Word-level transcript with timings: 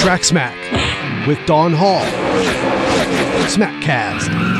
Track 0.00 0.24
Smack 0.24 0.56
with 1.28 1.38
Don 1.44 1.74
Hall. 1.74 2.00
Smackcast. 3.50 4.59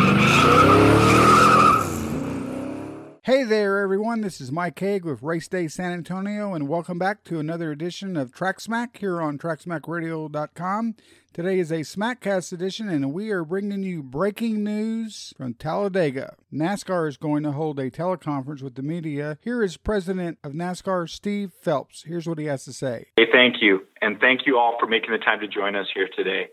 Hey 3.30 3.45
there, 3.45 3.79
everyone. 3.79 4.22
This 4.22 4.40
is 4.40 4.51
Mike 4.51 4.77
Hague 4.80 5.04
with 5.04 5.22
Race 5.22 5.46
Day 5.46 5.69
San 5.69 5.92
Antonio, 5.92 6.53
and 6.53 6.67
welcome 6.67 6.99
back 6.99 7.22
to 7.22 7.38
another 7.38 7.71
edition 7.71 8.17
of 8.17 8.33
Track 8.33 8.58
Smack 8.58 8.96
here 8.96 9.22
on 9.22 9.38
TrackSmackRadio.com. 9.38 10.96
Today 11.32 11.60
is 11.60 11.71
a 11.71 11.82
Smackcast 11.82 12.53
edition, 12.53 12.88
and 12.88 13.13
we 13.13 13.31
are 13.31 13.45
bringing 13.45 13.85
you 13.85 14.03
breaking 14.03 14.64
news 14.64 15.32
from 15.37 15.54
Talladega. 15.54 16.34
NASCAR 16.52 17.09
is 17.09 17.16
going 17.16 17.45
to 17.45 17.52
hold 17.52 17.78
a 17.78 17.88
teleconference 17.88 18.62
with 18.62 18.74
the 18.74 18.82
media. 18.82 19.38
Here 19.42 19.62
is 19.62 19.77
President 19.77 20.38
of 20.42 20.51
NASCAR, 20.51 21.09
Steve 21.09 21.52
Phelps. 21.52 22.02
Here's 22.09 22.28
what 22.28 22.38
he 22.38 22.47
has 22.47 22.64
to 22.64 22.72
say. 22.72 23.06
Hey, 23.16 23.27
thank 23.33 23.62
you. 23.62 23.86
And 24.02 24.19
thank 24.19 24.41
you 24.44 24.58
all 24.58 24.77
for 24.80 24.88
making 24.88 25.12
the 25.12 25.19
time 25.19 25.38
to 25.38 25.47
join 25.47 25.77
us 25.77 25.86
here 25.94 26.08
today. 26.16 26.48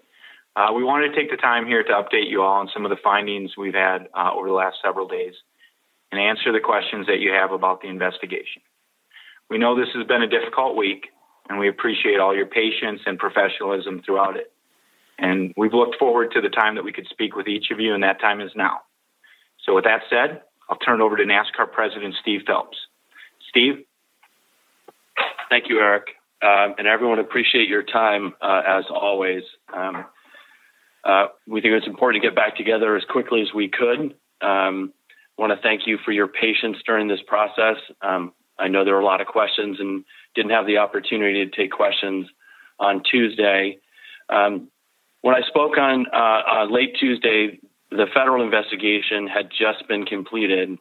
Uh, 0.56 0.74
we 0.76 0.84
wanted 0.84 1.10
to 1.10 1.16
take 1.16 1.32
the 1.32 1.38
time 1.38 1.66
here 1.66 1.82
to 1.82 1.94
update 1.94 2.30
you 2.30 2.44
all 2.44 2.60
on 2.60 2.70
some 2.72 2.86
of 2.86 2.92
the 2.92 3.02
findings 3.04 3.58
we've 3.58 3.74
had 3.74 4.10
uh, 4.14 4.30
over 4.32 4.48
the 4.48 4.54
last 4.54 4.78
several 4.86 5.08
days 5.08 5.34
and 6.12 6.22
answer 6.22 6.52
the 6.52 6.60
questions 6.60 7.08
that 7.08 7.20
you 7.20 7.32
have 7.32 7.52
about 7.52 7.82
the 7.82 7.88
investigation. 7.88 8.62
We 9.50 9.58
know 9.58 9.78
this 9.78 9.94
has 9.96 10.06
been 10.08 10.22
a 10.22 10.28
difficult 10.28 10.76
week, 10.76 11.08
and 11.50 11.60
we 11.60 11.70
appreciate 11.70 12.20
all 12.20 12.36
your 12.36 12.46
patience 12.46 13.02
and 13.06 13.18
professionalism 13.18 14.02
throughout 14.06 14.36
it. 14.38 14.52
And 15.18 15.54
we've 15.58 15.74
looked 15.74 15.98
forward 15.98 16.32
to 16.34 16.42
the 16.42 16.50
time 16.50 16.76
that 16.76 16.84
we 16.84 16.92
could 16.92 17.08
speak 17.10 17.36
with 17.36 17.48
each 17.48 17.72
of 17.72 17.80
you, 17.80 17.94
and 17.94 18.04
that 18.04 18.20
time 18.20 18.42
is 18.42 18.52
now. 18.56 18.82
So, 19.66 19.74
with 19.74 19.86
that 19.86 20.02
said, 20.10 20.42
I'll 20.70 20.78
turn 20.78 21.02
it 21.02 21.04
over 21.04 21.18
to 21.18 21.24
NASCAR 21.24 21.72
President 21.72 22.16
Steve 22.22 22.42
Phelps. 22.46 22.78
Steve? 23.50 23.86
Thank 25.50 25.70
you, 25.70 25.80
Eric. 25.80 26.08
Um, 26.42 26.76
and 26.78 26.88
everyone, 26.88 27.20
appreciate 27.20 27.68
your 27.68 27.84
time 27.84 28.34
uh, 28.42 28.62
as 28.68 28.86
always. 28.90 29.44
Um, 29.74 30.06
uh, 31.04 31.28
we 31.48 31.62
think 31.62 31.74
it's 31.74 31.88
important 31.88 32.22
to 32.22 32.28
get 32.28 32.36
back 32.36 32.58
together 32.58 32.96
as 32.96 33.04
quickly 33.06 33.42
as 33.42 33.48
we 33.56 33.70
could. 33.70 34.14
Um, 34.42 34.94
want 35.38 35.52
to 35.52 35.62
thank 35.62 35.88
you 35.88 35.98
for 36.04 36.12
your 36.12 36.28
patience 36.28 36.78
during 36.86 37.08
this 37.08 37.20
process. 37.28 37.78
Um, 38.02 38.34
I 38.60 38.68
know 38.68 38.84
there 38.84 38.96
were 38.96 39.02
a 39.02 39.06
lot 39.06 39.22
of 39.22 39.28
questions 39.28 39.80
and 39.80 40.04
didn't 40.36 40.52
have 40.52 40.66
the 40.66 40.78
opportunity 40.78 41.46
to 41.46 41.56
take 41.56 41.72
questions 41.72 42.28
on 42.80 43.04
Tuesday. 43.04 43.80
Um, 44.30 44.70
when 45.22 45.36
I 45.36 45.42
spoke 45.48 45.78
on 45.78 46.06
uh, 46.14 46.42
uh, 46.62 46.66
late 46.70 46.96
Tuesday, 47.00 47.60
the 47.92 48.06
federal 48.14 48.44
investigation 48.44 49.28
had 49.28 49.50
just 49.50 49.88
been 49.88 50.06
completed. 50.06 50.78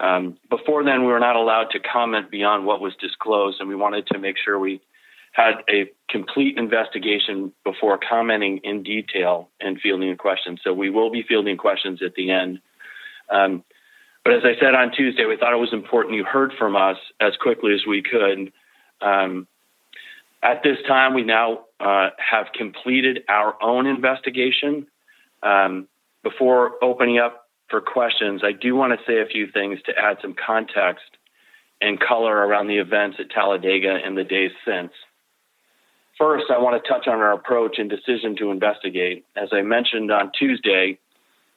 Um, 0.00 0.36
before 0.48 0.84
then, 0.84 1.00
we 1.00 1.12
were 1.12 1.20
not 1.20 1.36
allowed 1.36 1.70
to 1.72 1.80
comment 1.80 2.30
beyond 2.30 2.64
what 2.66 2.80
was 2.80 2.94
disclosed, 3.00 3.60
and 3.60 3.68
we 3.68 3.74
wanted 3.74 4.06
to 4.08 4.18
make 4.18 4.36
sure 4.42 4.58
we 4.58 4.80
had 5.32 5.56
a 5.68 5.90
complete 6.08 6.56
investigation 6.56 7.52
before 7.64 7.98
commenting 7.98 8.58
in 8.64 8.82
detail 8.82 9.48
and 9.60 9.80
fielding 9.80 10.16
questions. 10.16 10.60
So 10.64 10.72
we 10.72 10.90
will 10.90 11.10
be 11.10 11.22
fielding 11.22 11.56
questions 11.56 12.00
at 12.02 12.14
the 12.14 12.30
end. 12.30 12.60
Um, 13.30 13.64
but 14.24 14.34
as 14.34 14.42
I 14.44 14.58
said 14.60 14.74
on 14.74 14.92
Tuesday, 14.92 15.24
we 15.24 15.36
thought 15.36 15.52
it 15.52 15.56
was 15.56 15.72
important 15.72 16.16
you 16.16 16.24
heard 16.24 16.52
from 16.58 16.76
us 16.76 16.96
as 17.20 17.32
quickly 17.40 17.74
as 17.74 17.86
we 17.86 18.02
could. 18.02 18.52
Um, 19.00 19.46
at 20.42 20.62
this 20.62 20.78
time, 20.86 21.14
we 21.14 21.24
now 21.24 21.64
uh, 21.80 22.10
have 22.18 22.46
completed 22.54 23.24
our 23.28 23.60
own 23.62 23.86
investigation. 23.86 24.86
Um, 25.42 25.88
before 26.22 26.72
opening 26.82 27.18
up 27.18 27.48
for 27.68 27.80
questions, 27.80 28.42
I 28.44 28.52
do 28.52 28.74
want 28.74 28.98
to 28.98 29.04
say 29.06 29.20
a 29.20 29.26
few 29.26 29.50
things 29.50 29.80
to 29.86 29.92
add 29.96 30.18
some 30.22 30.34
context 30.34 31.04
and 31.80 31.98
color 31.98 32.34
around 32.34 32.66
the 32.66 32.78
events 32.78 33.18
at 33.20 33.30
Talladega 33.30 33.98
and 34.04 34.16
the 34.16 34.24
days 34.24 34.50
since. 34.66 34.92
First, 36.18 36.46
I 36.50 36.58
want 36.58 36.82
to 36.82 36.88
touch 36.88 37.06
on 37.06 37.20
our 37.20 37.32
approach 37.32 37.78
and 37.78 37.88
decision 37.88 38.36
to 38.38 38.50
investigate. 38.50 39.24
As 39.36 39.50
I 39.52 39.62
mentioned 39.62 40.10
on 40.10 40.32
Tuesday, 40.36 40.98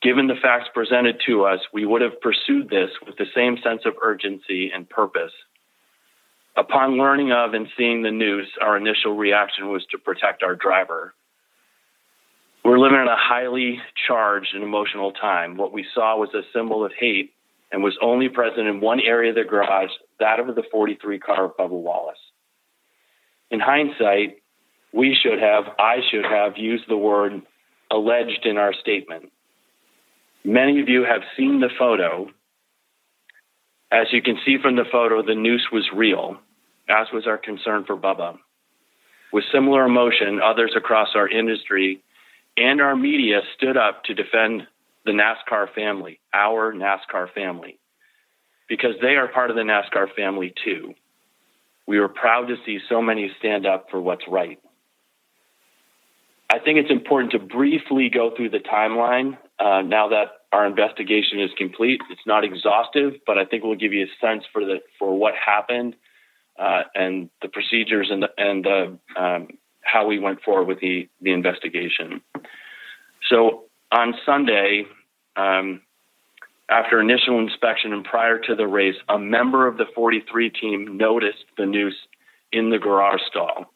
given 0.02 0.28
the 0.28 0.36
facts 0.42 0.70
presented 0.74 1.22
to 1.28 1.46
us, 1.46 1.60
we 1.74 1.86
would 1.86 2.02
have 2.02 2.20
pursued 2.22 2.70
this 2.70 2.90
with 3.06 3.18
the 3.18 3.28
same 3.36 3.58
sense 3.64 3.82
of 3.86 3.94
urgency 4.02 4.72
and 4.74 4.90
purpose. 4.90 5.32
Upon 6.58 6.98
learning 6.98 7.32
of 7.32 7.54
and 7.54 7.68
seeing 7.78 8.02
the 8.02 8.12
news, 8.12 8.48
our 8.60 8.76
initial 8.76 9.16
reaction 9.16 9.70
was 9.70 9.86
to 9.92 9.98
protect 9.98 10.44
our 10.44 10.56
driver. 10.56 11.14
We're 12.66 12.80
living 12.80 13.00
in 13.00 13.08
a 13.08 13.16
highly 13.18 13.80
charged 14.08 14.54
and 14.54 14.64
emotional 14.64 15.12
time. 15.12 15.56
What 15.58 15.74
we 15.74 15.86
saw 15.96 16.18
was 16.18 16.30
a 16.34 16.42
symbol 16.54 16.86
of 16.86 16.92
hate 16.98 17.32
and 17.72 17.84
was 17.84 17.98
only 18.02 18.28
present 18.28 18.68
in 18.68 18.82
one 18.82 19.00
area 19.00 19.30
of 19.30 19.36
the 19.36 19.44
garage, 19.44 19.90
that 20.20 20.40
of 20.40 20.54
the 20.56 20.64
43 20.72 21.20
car 21.20 21.46
of 21.46 21.58
Bubba 21.58 21.70
Wallace. 21.70 22.20
In 23.50 23.60
hindsight, 23.60 24.38
we 24.94 25.16
should 25.16 25.40
have, 25.40 25.64
I 25.80 25.98
should 26.12 26.26
have 26.26 26.58
used 26.58 26.84
the 26.88 26.98
word 26.98 27.42
alleged 27.90 28.46
in 28.46 28.58
our 28.58 28.74
statement. 28.74 29.31
Many 30.44 30.82
of 30.82 30.90
you 30.90 31.04
have 31.04 31.22
seen 31.38 31.60
the 31.60 31.70
photo 31.78 32.30
as 33.92 34.08
you 34.12 34.22
can 34.22 34.38
see 34.46 34.58
from 34.62 34.78
the 34.78 34.86
photo, 34.90 35.22
the 35.22 35.36
noose 35.36 35.68
was 35.72 35.90
real, 35.94 36.38
as 36.88 37.08
was 37.12 37.28
our 37.28 37.38
concern 37.38 37.84
for 37.86 37.98
Bubba. 37.98 38.38
With 39.34 39.44
similar 39.54 39.86
emotion, 39.86 40.40
others 40.42 40.74
across 40.78 41.10
our 41.14 41.28
industry 41.28 42.02
and 42.58 42.82
our 42.82 42.96
media 42.96 43.42
stood 43.56 43.78
up 43.78 44.04
to 44.06 44.14
defend 44.14 44.64
the 45.06 45.12
NASCAR 45.12 45.74
family, 45.74 46.20
our 46.34 46.74
NASCAR 46.74 47.34
family, 47.34 47.80
because 48.70 48.96
they 49.02 49.16
are 49.16 49.28
part 49.28 49.50
of 49.50 49.56
the 49.56 49.62
NASCAR 49.64 50.14
family 50.16 50.54
too. 50.64 50.94
We 51.88 52.00
were 52.00 52.10
proud 52.10 52.48
to 52.48 52.56
see 52.66 52.80
so 52.88 53.02
many 53.02 53.32
stand 53.40 53.66
up 53.66 53.88
for 53.90 54.00
what's 54.00 54.28
right. 54.28 54.60
I 56.52 56.60
think 56.60 56.80
it's 56.80 56.92
important 56.92 57.32
to 57.32 57.40
briefly 57.40 58.10
go 58.10 58.36
through 58.36 58.50
the 58.50 58.60
timeline 58.60 59.38
uh, 59.58 59.82
now 59.84 60.10
that 60.10 60.26
our 60.52 60.66
investigation 60.66 61.40
is 61.40 61.50
complete. 61.58 62.02
It's 62.10 62.28
not 62.28 62.44
exhaustive, 62.44 63.14
but 63.26 63.38
I 63.38 63.46
think 63.46 63.64
we'll 63.64 63.78
give 63.78 63.94
you 63.94 64.04
a 64.04 64.26
sense 64.26 64.44
for 64.52 64.66
the 64.66 64.82
for 65.00 65.18
what 65.18 65.34
happened 65.34 65.96
uh, 66.60 66.82
and 66.94 67.30
the 67.42 67.48
procedures 67.48 68.10
and 68.12 68.24
the, 68.24 68.30
and 68.38 68.66
the, 68.66 68.98
um, 69.18 69.48
how 69.80 70.06
we 70.08 70.20
went 70.20 70.42
forward 70.42 70.68
with 70.68 70.82
the 70.82 71.08
the 71.22 71.32
investigation. 71.32 72.22
So 73.30 73.64
on 73.90 74.14
Sunday, 74.26 74.88
um, 75.38 75.82
after 76.70 77.00
initial 77.00 77.40
inspection 77.40 77.94
and 77.94 78.04
prior 78.04 78.40
to 78.40 78.56
the 78.56 78.68
race, 78.68 78.96
a 79.08 79.18
member 79.18 79.68
of 79.68 79.78
the 79.78 79.86
43 79.96 80.50
team 80.50 80.98
noticed 80.98 81.46
the 81.58 81.66
noose 81.66 81.96
in 82.52 82.72
the 82.72 82.78
garage 82.78 83.22
stall. 83.30 83.71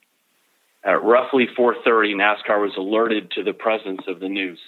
At 0.85 1.03
roughly 1.03 1.47
4:30, 1.47 2.13
NASCAR 2.13 2.61
was 2.61 2.77
alerted 2.77 3.31
to 3.31 3.43
the 3.43 3.53
presence 3.53 4.01
of 4.07 4.19
the 4.19 4.29
noose. 4.29 4.61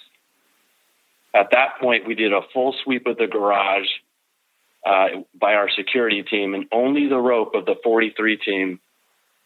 At 1.32 1.52
that 1.52 1.78
point, 1.80 2.06
we 2.06 2.16
did 2.16 2.32
a 2.32 2.42
full 2.52 2.74
sweep 2.82 3.06
of 3.06 3.16
the 3.18 3.28
garage 3.28 3.88
uh, 4.84 5.08
by 5.34 5.54
our 5.54 5.70
security 5.70 6.24
team, 6.24 6.54
and 6.54 6.66
only 6.72 7.06
the 7.08 7.18
rope 7.18 7.54
of 7.54 7.66
the 7.66 7.76
43 7.84 8.36
team 8.38 8.80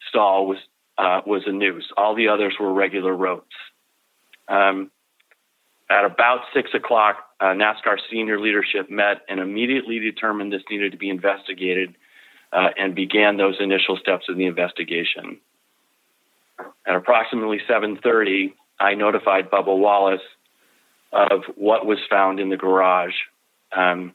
stall 0.08 0.46
was 0.46 0.58
uh, 0.96 1.20
was 1.26 1.42
a 1.46 1.52
noose. 1.52 1.90
All 1.96 2.14
the 2.14 2.28
others 2.28 2.54
were 2.58 2.72
regular 2.72 3.14
ropes. 3.14 3.56
Um, 4.48 4.90
at 5.90 6.06
about 6.06 6.40
six 6.54 6.70
o'clock, 6.72 7.16
uh, 7.38 7.46
NASCAR 7.46 7.98
senior 8.10 8.40
leadership 8.40 8.90
met 8.90 9.22
and 9.28 9.40
immediately 9.40 9.98
determined 9.98 10.52
this 10.52 10.62
needed 10.70 10.92
to 10.92 10.98
be 10.98 11.10
investigated 11.10 11.96
uh, 12.50 12.68
and 12.78 12.94
began 12.94 13.36
those 13.36 13.56
initial 13.60 13.98
steps 13.98 14.26
of 14.28 14.36
the 14.36 14.46
investigation. 14.46 15.38
At 16.86 16.96
approximately 16.96 17.60
7:30, 17.68 18.54
I 18.78 18.94
notified 18.94 19.50
Bubba 19.50 19.76
Wallace 19.76 20.22
of 21.12 21.44
what 21.56 21.86
was 21.86 21.98
found 22.08 22.40
in 22.40 22.48
the 22.48 22.56
garage. 22.56 23.14
Um, 23.70 24.14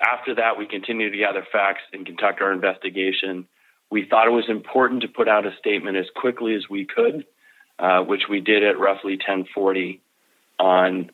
after 0.00 0.34
that, 0.36 0.58
we 0.58 0.66
continued 0.66 1.12
to 1.12 1.18
gather 1.18 1.46
facts 1.52 1.82
and 1.92 2.04
conduct 2.04 2.40
our 2.40 2.52
investigation. 2.52 3.46
We 3.90 4.06
thought 4.06 4.26
it 4.26 4.30
was 4.32 4.48
important 4.48 5.02
to 5.02 5.08
put 5.08 5.28
out 5.28 5.46
a 5.46 5.56
statement 5.58 5.96
as 5.96 6.06
quickly 6.16 6.54
as 6.54 6.68
we 6.68 6.84
could, 6.84 7.26
uh, 7.78 8.02
which 8.02 8.22
we 8.28 8.40
did 8.40 8.64
at 8.64 8.78
roughly 8.78 9.16
10:40 9.18 10.00
on 10.58 11.10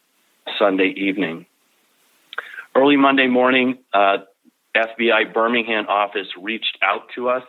Sunday 0.58 0.88
evening. 0.96 1.46
Early 2.74 2.96
Monday 2.96 3.26
morning, 3.26 3.78
uh, 3.92 4.18
FBI 4.74 5.32
Birmingham 5.32 5.86
office 5.88 6.28
reached 6.36 6.78
out 6.82 7.10
to 7.14 7.28
us. 7.28 7.42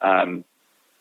Um, 0.00 0.44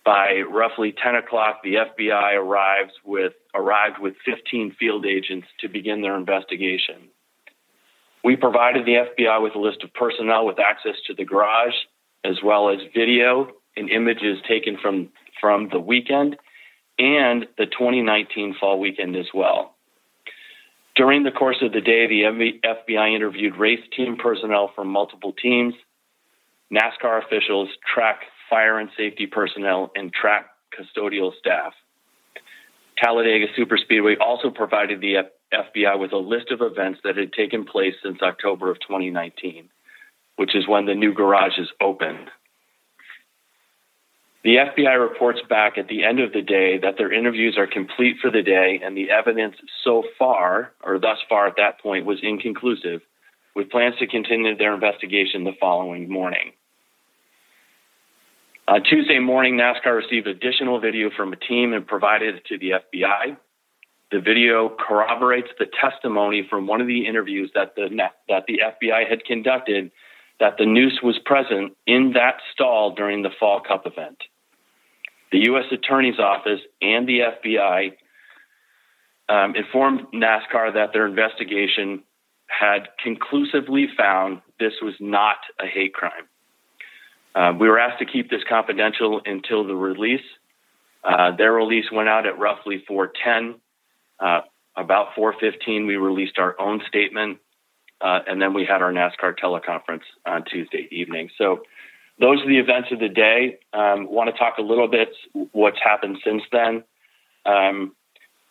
by 0.10 0.42
roughly 0.52 0.92
10 0.92 1.14
o'clock, 1.18 1.62
the 1.64 1.76
FBI 1.76 2.34
arrives 2.36 2.94
with, 3.06 3.34
arrived 3.54 4.00
with 4.02 4.16
15 4.26 4.76
field 4.80 5.06
agents 5.06 5.46
to 5.60 5.68
begin 5.68 6.02
their 6.02 6.18
investigation. 6.18 7.10
We 8.24 8.36
provided 8.36 8.88
the 8.88 9.06
FBI 9.06 9.40
with 9.44 9.54
a 9.54 9.60
list 9.60 9.84
of 9.84 9.94
personnel 9.94 10.48
with 10.48 10.58
access 10.58 10.96
to 11.06 11.14
the 11.14 11.26
garage, 11.26 11.76
as 12.24 12.38
well 12.44 12.72
as 12.72 12.80
video 12.92 13.52
and 13.78 13.88
images 13.88 14.40
taken 14.48 14.78
from, 14.82 15.10
from 15.40 15.70
the 15.72 15.80
weekend 15.80 16.38
and 16.98 17.46
the 17.60 17.68
2019 17.68 18.56
fall 18.60 18.80
weekend 18.80 19.16
as 19.16 19.28
well. 19.32 19.76
During 20.96 21.22
the 21.22 21.32
course 21.32 21.62
of 21.62 21.72
the 21.72 21.82
day, 21.82 22.08
the 22.08 22.60
FBI 22.66 23.16
interviewed 23.16 23.58
race 23.58 23.86
team 23.96 24.18
personnel 24.18 24.72
from 24.74 24.88
multiple 24.88 25.34
teams, 25.34 25.76
NASCAR 26.74 27.24
officials, 27.24 27.70
track 27.94 28.22
fire 28.50 28.80
and 28.80 28.90
safety 28.98 29.28
personnel, 29.28 29.92
and 29.96 30.12
track 30.13 30.48
custodial 30.78 31.31
staff. 31.38 31.74
Talladega 33.01 33.48
Superspeedway 33.57 34.16
also 34.19 34.50
provided 34.50 35.00
the 35.01 35.24
FBI 35.54 36.00
with 36.00 36.12
a 36.12 36.18
list 36.18 36.51
of 36.51 36.62
events 36.62 37.00
that 37.04 37.18
had 37.18 37.34
taken 37.34 37.66
place 37.66 37.96
since 38.04 38.22
October 38.22 38.69
of 38.69 38.80
2019, 38.81 39.69
which 40.36 40.56
is 40.56 40.68
when 40.68 40.86
the 40.86 40.96
new 40.96 41.13
garages 41.13 41.69
opened. 41.81 42.30
The 44.44 44.56
FBI 44.56 44.98
reports 45.00 45.40
back 45.50 45.78
at 45.78 45.90
the 45.90 46.06
end 46.06 46.19
of 46.19 46.31
the 46.31 46.42
day 46.42 46.78
that 46.78 46.96
their 46.98 47.12
interviews 47.12 47.57
are 47.57 47.68
complete 47.68 48.18
for 48.22 48.31
the 48.31 48.42
day 48.42 48.80
and 48.84 48.96
the 48.96 49.12
evidence 49.12 49.56
so 49.84 50.04
far, 50.18 50.72
or 50.81 50.98
thus 50.98 51.18
far 51.28 51.48
at 51.48 51.57
that 51.57 51.81
point, 51.81 52.06
was 52.06 52.19
inconclusive, 52.24 53.01
with 53.54 53.69
plans 53.69 53.96
to 54.00 54.07
continue 54.07 54.56
their 54.56 54.74
investigation 54.74 55.44
the 55.44 55.57
following 55.60 56.10
morning. 56.10 56.54
On 58.69 58.83
Tuesday 58.83 59.18
morning, 59.18 59.57
NASCAR 59.57 59.98
received 59.98 60.27
additional 60.27 60.80
video 60.80 61.10
from 61.18 61.33
a 61.33 61.36
team 61.36 61.74
and 61.74 61.88
provided 61.88 62.36
it 62.36 62.45
to 62.50 62.60
the 62.60 62.74
FBI. 62.74 63.36
The 64.12 64.19
video 64.19 64.69
corroborates 64.69 65.48
the 65.57 65.66
testimony 65.66 66.45
from 66.48 66.68
one 66.68 66.80
of 66.80 66.86
the 66.86 67.07
interviews 67.07 67.50
that 67.56 67.74
the 67.75 67.89
that 68.27 68.44
the 68.48 68.62
FBI 68.63 69.10
had 69.10 69.25
conducted 69.25 69.89
that 70.39 70.57
the 70.60 70.68
noose 70.68 71.00
was 71.01 71.18
present 71.25 71.75
in 71.88 72.12
that 72.13 72.42
stall 72.54 72.94
during 72.94 73.24
the 73.24 73.31
Fall 73.39 73.60
Cup 73.60 73.88
event. 73.88 74.19
The 75.31 75.39
U.S. 75.45 75.65
Attorney's 75.72 76.19
Office 76.19 76.62
and 76.80 77.10
the 77.10 77.22
FBI 77.22 77.94
um, 79.30 79.56
informed 79.56 80.01
NASCAR 80.13 80.75
that 80.75 80.94
their 80.94 81.07
investigation 81.07 82.04
had 82.45 82.89
conclusively 83.04 83.88
found 83.98 84.44
this 84.60 84.74
was 84.80 84.94
not 85.00 85.38
a 85.60 85.65
hate 85.65 85.95
crime. 85.95 86.27
Uh, 87.39 87.53
we 87.57 87.69
were 87.69 87.80
asked 87.80 88.00
to 88.00 88.06
keep 88.06 88.30
this 88.30 88.41
confidential 88.50 89.21
until 89.25 89.65
the 89.65 89.75
release. 89.75 90.25
Uh, 91.03 91.33
their 91.38 91.53
release 91.53 91.86
went 91.89 92.09
out 92.09 92.25
at 92.27 92.38
roughly 92.38 92.83
4:10. 92.86 93.56
Uh, 94.19 94.41
about 94.75 95.15
4:15, 95.15 95.88
we 95.88 95.95
released 95.95 96.38
our 96.38 96.59
own 96.59 96.81
statement 96.88 97.39
uh, 98.01 98.19
and 98.27 98.41
then 98.41 98.53
we 98.53 98.65
had 98.65 98.81
our 98.81 98.91
NASCAR 98.91 99.38
teleconference 99.38 100.03
on 100.25 100.44
Tuesday 100.44 100.88
evening. 100.91 101.30
So 101.38 101.63
those 102.19 102.41
are 102.41 102.47
the 102.47 102.59
events 102.59 102.89
of 102.91 103.00
the 103.00 103.09
day. 103.09 103.59
Um, 103.74 104.09
want 104.09 104.30
to 104.30 104.38
talk 104.38 104.57
a 104.57 104.62
little 104.62 104.88
bit 104.88 105.09
what's 105.51 105.80
happened 105.81 106.18
since 106.24 106.44
then. 106.51 106.83
Um, 107.45 107.95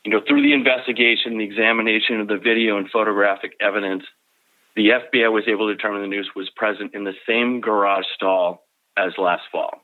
you 0.05 0.13
know, 0.13 0.21
through 0.27 0.43
the 0.43 0.55
investigation, 0.55 1.37
the 1.37 1.45
examination 1.45 2.21
of 2.21 2.29
the 2.29 2.39
video 2.39 2.79
and 2.79 2.89
photographic 2.91 3.53
evidence, 3.61 4.05
the 4.77 4.91
FBI 4.91 5.31
was 5.31 5.45
able 5.47 5.69
to 5.69 5.75
determine 5.75 6.03
the 6.03 6.09
noose 6.09 6.31
was 6.35 6.49
present 6.57 6.95
in 6.95 7.05
the 7.05 7.15
same 7.27 7.61
garage 7.61 8.07
stall 8.15 8.65
as 8.99 9.13
last 9.17 9.43
fall. 9.53 9.81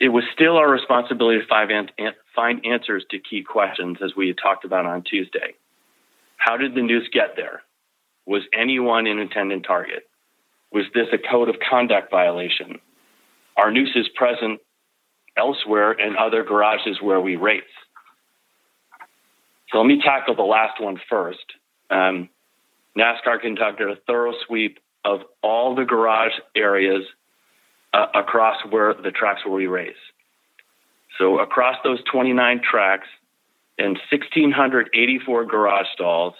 It 0.00 0.08
was 0.08 0.24
still 0.34 0.56
our 0.56 0.70
responsibility 0.70 1.40
to 1.40 2.12
find 2.34 2.66
answers 2.66 3.04
to 3.10 3.18
key 3.18 3.42
questions, 3.42 3.98
as 4.04 4.14
we 4.16 4.28
had 4.28 4.36
talked 4.42 4.64
about 4.64 4.86
on 4.86 5.02
Tuesday. 5.02 5.54
How 6.36 6.56
did 6.56 6.74
the 6.74 6.82
noose 6.82 7.08
get 7.12 7.36
there? 7.36 7.62
Was 8.26 8.42
anyone 8.52 9.06
an 9.06 9.18
intended 9.18 9.64
target? 9.64 10.08
Was 10.72 10.84
this 10.92 11.06
a 11.12 11.18
code 11.18 11.48
of 11.48 11.56
conduct 11.70 12.10
violation? 12.10 12.80
Are 13.56 13.70
nooses 13.70 14.08
present 14.14 14.60
elsewhere 15.36 15.92
in 15.92 16.16
other 16.16 16.42
garages 16.42 17.00
where 17.00 17.20
we 17.20 17.36
race? 17.36 17.62
So 19.70 19.78
let 19.78 19.86
me 19.86 20.00
tackle 20.04 20.34
the 20.34 20.42
last 20.42 20.80
one 20.80 21.00
first. 21.08 21.44
Um, 21.90 22.28
NASCAR 22.98 23.40
conducted 23.40 23.90
a 23.90 23.96
thorough 24.06 24.34
sweep 24.46 24.78
of 25.04 25.20
all 25.42 25.74
the 25.74 25.84
garage 25.84 26.32
areas 26.56 27.04
uh, 27.92 28.06
across 28.14 28.56
where 28.68 28.94
the 28.94 29.10
tracks 29.10 29.44
where 29.44 29.54
we 29.54 29.66
race. 29.66 29.94
So 31.18 31.38
across 31.38 31.76
those 31.84 32.02
29 32.10 32.60
tracks 32.68 33.06
and 33.78 33.98
1,684 34.10 35.44
garage 35.44 35.86
stalls, 35.92 36.34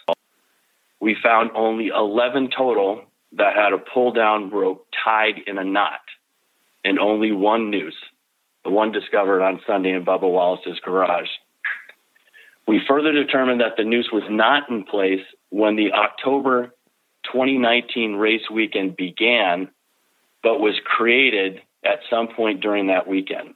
we 1.00 1.16
found 1.22 1.50
only 1.54 1.88
11 1.88 2.50
total 2.56 3.04
that 3.36 3.54
had 3.54 3.72
a 3.72 3.78
pull 3.78 4.12
down 4.12 4.50
rope 4.50 4.86
tied 5.04 5.40
in 5.46 5.58
a 5.58 5.64
knot 5.64 6.00
and 6.84 6.98
only 6.98 7.32
one 7.32 7.70
noose, 7.70 7.94
the 8.64 8.70
one 8.70 8.92
discovered 8.92 9.42
on 9.42 9.60
Sunday 9.66 9.92
in 9.92 10.04
Bubba 10.04 10.30
Wallace's 10.30 10.80
garage. 10.84 11.28
We 12.66 12.80
further 12.88 13.12
determined 13.12 13.60
that 13.60 13.76
the 13.76 13.84
noose 13.84 14.08
was 14.12 14.22
not 14.28 14.70
in 14.70 14.84
place 14.84 15.24
when 15.50 15.76
the 15.76 15.92
October 15.92 16.72
2019 17.32 18.14
race 18.16 18.48
weekend 18.50 18.96
began, 18.96 19.68
but 20.42 20.60
was 20.60 20.74
created 20.84 21.60
at 21.84 22.00
some 22.10 22.28
point 22.28 22.60
during 22.60 22.88
that 22.88 23.06
weekend. 23.06 23.54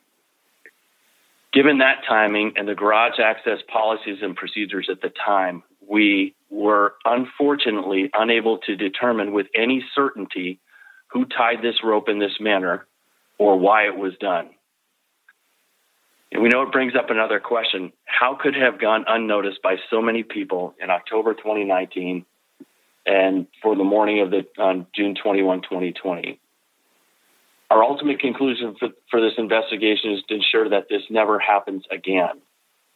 Given 1.52 1.78
that 1.78 2.02
timing 2.06 2.52
and 2.56 2.68
the 2.68 2.74
garage 2.74 3.18
access 3.18 3.58
policies 3.72 4.18
and 4.22 4.36
procedures 4.36 4.88
at 4.90 5.00
the 5.00 5.10
time, 5.10 5.62
we 5.88 6.34
were 6.50 6.94
unfortunately 7.04 8.10
unable 8.14 8.58
to 8.58 8.76
determine 8.76 9.32
with 9.32 9.46
any 9.54 9.84
certainty 9.94 10.60
who 11.08 11.24
tied 11.24 11.62
this 11.62 11.82
rope 11.82 12.08
in 12.08 12.18
this 12.18 12.38
manner 12.38 12.86
or 13.38 13.58
why 13.58 13.86
it 13.86 13.96
was 13.96 14.12
done. 14.20 14.50
And 16.30 16.42
we 16.42 16.50
know 16.50 16.62
it 16.62 16.72
brings 16.72 16.94
up 16.94 17.08
another 17.08 17.40
question. 17.40 17.92
How 18.04 18.34
could 18.34 18.54
it 18.54 18.62
have 18.62 18.78
gone 18.78 19.04
unnoticed 19.08 19.62
by 19.62 19.76
so 19.88 20.02
many 20.02 20.22
people 20.22 20.74
in 20.80 20.90
October 20.90 21.32
2019 21.32 22.26
and 23.08 23.48
for 23.62 23.74
the 23.74 23.84
morning 23.84 24.20
of 24.20 24.30
the 24.30 24.46
on 24.58 24.86
June 24.94 25.16
21, 25.20 25.62
2020? 25.62 26.38
Our 27.70 27.82
ultimate 27.82 28.20
conclusion 28.20 28.76
for, 28.78 28.90
for 29.10 29.20
this 29.20 29.34
investigation 29.36 30.12
is 30.12 30.22
to 30.28 30.34
ensure 30.34 30.68
that 30.68 30.88
this 30.88 31.02
never 31.10 31.40
happens 31.40 31.84
again 31.90 32.40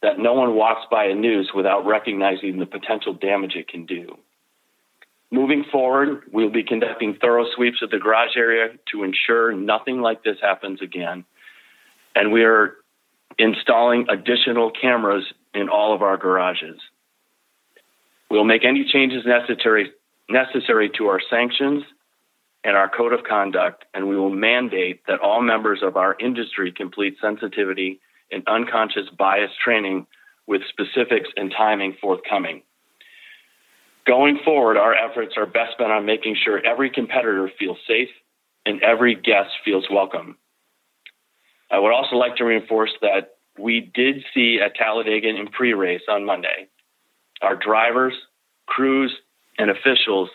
that 0.03 0.19
no 0.19 0.33
one 0.33 0.53
walks 0.53 0.85
by 0.91 1.05
a 1.05 1.15
noose 1.15 1.51
without 1.55 1.87
recognizing 1.87 2.59
the 2.59 2.65
potential 2.65 3.13
damage 3.13 3.55
it 3.55 3.69
can 3.69 3.85
do. 3.85 4.17
Moving 5.31 5.63
forward, 5.71 6.23
we'll 6.31 6.51
be 6.51 6.63
conducting 6.63 7.15
thorough 7.19 7.45
sweeps 7.55 7.81
of 7.81 7.89
the 7.89 7.97
garage 7.97 8.35
area 8.35 8.73
to 8.91 9.03
ensure 9.03 9.53
nothing 9.53 10.01
like 10.01 10.23
this 10.23 10.37
happens 10.41 10.81
again. 10.81 11.23
And 12.13 12.31
we 12.31 12.43
are 12.43 12.75
installing 13.39 14.07
additional 14.09 14.71
cameras 14.71 15.23
in 15.53 15.69
all 15.69 15.95
of 15.95 16.01
our 16.01 16.17
garages. 16.17 16.79
We'll 18.29 18.43
make 18.43 18.65
any 18.65 18.85
changes 18.91 19.25
necessary, 19.25 19.91
necessary 20.29 20.89
to 20.97 21.07
our 21.07 21.21
sanctions 21.29 21.83
and 22.63 22.77
our 22.77 22.89
code 22.89 23.13
of 23.13 23.23
conduct, 23.27 23.85
and 23.93 24.07
we 24.07 24.15
will 24.15 24.29
mandate 24.29 25.01
that 25.07 25.19
all 25.19 25.41
members 25.41 25.81
of 25.83 25.97
our 25.97 26.15
industry 26.19 26.71
complete 26.71 27.17
sensitivity 27.21 27.99
and 28.31 28.47
unconscious 28.47 29.09
bias 29.17 29.51
training 29.63 30.07
with 30.47 30.61
specifics 30.69 31.29
and 31.35 31.53
timing 31.55 31.95
forthcoming. 32.01 32.63
Going 34.05 34.39
forward, 34.43 34.77
our 34.77 34.93
efforts 34.93 35.35
are 35.37 35.45
best 35.45 35.73
spent 35.73 35.91
on 35.91 36.05
making 36.05 36.35
sure 36.43 36.65
every 36.65 36.89
competitor 36.89 37.49
feels 37.57 37.77
safe 37.87 38.09
and 38.65 38.81
every 38.81 39.15
guest 39.15 39.51
feels 39.63 39.85
welcome. 39.91 40.37
I 41.71 41.79
would 41.79 41.93
also 41.93 42.17
like 42.17 42.35
to 42.37 42.45
reinforce 42.45 42.91
that 43.01 43.35
we 43.57 43.91
did 43.93 44.23
see 44.33 44.59
at 44.63 44.75
Talladega 44.75 45.29
in 45.29 45.47
pre 45.47 45.73
race 45.73 46.01
on 46.09 46.25
Monday. 46.25 46.67
Our 47.41 47.55
drivers, 47.55 48.13
crews, 48.65 49.13
and 49.57 49.69
officials 49.69 50.29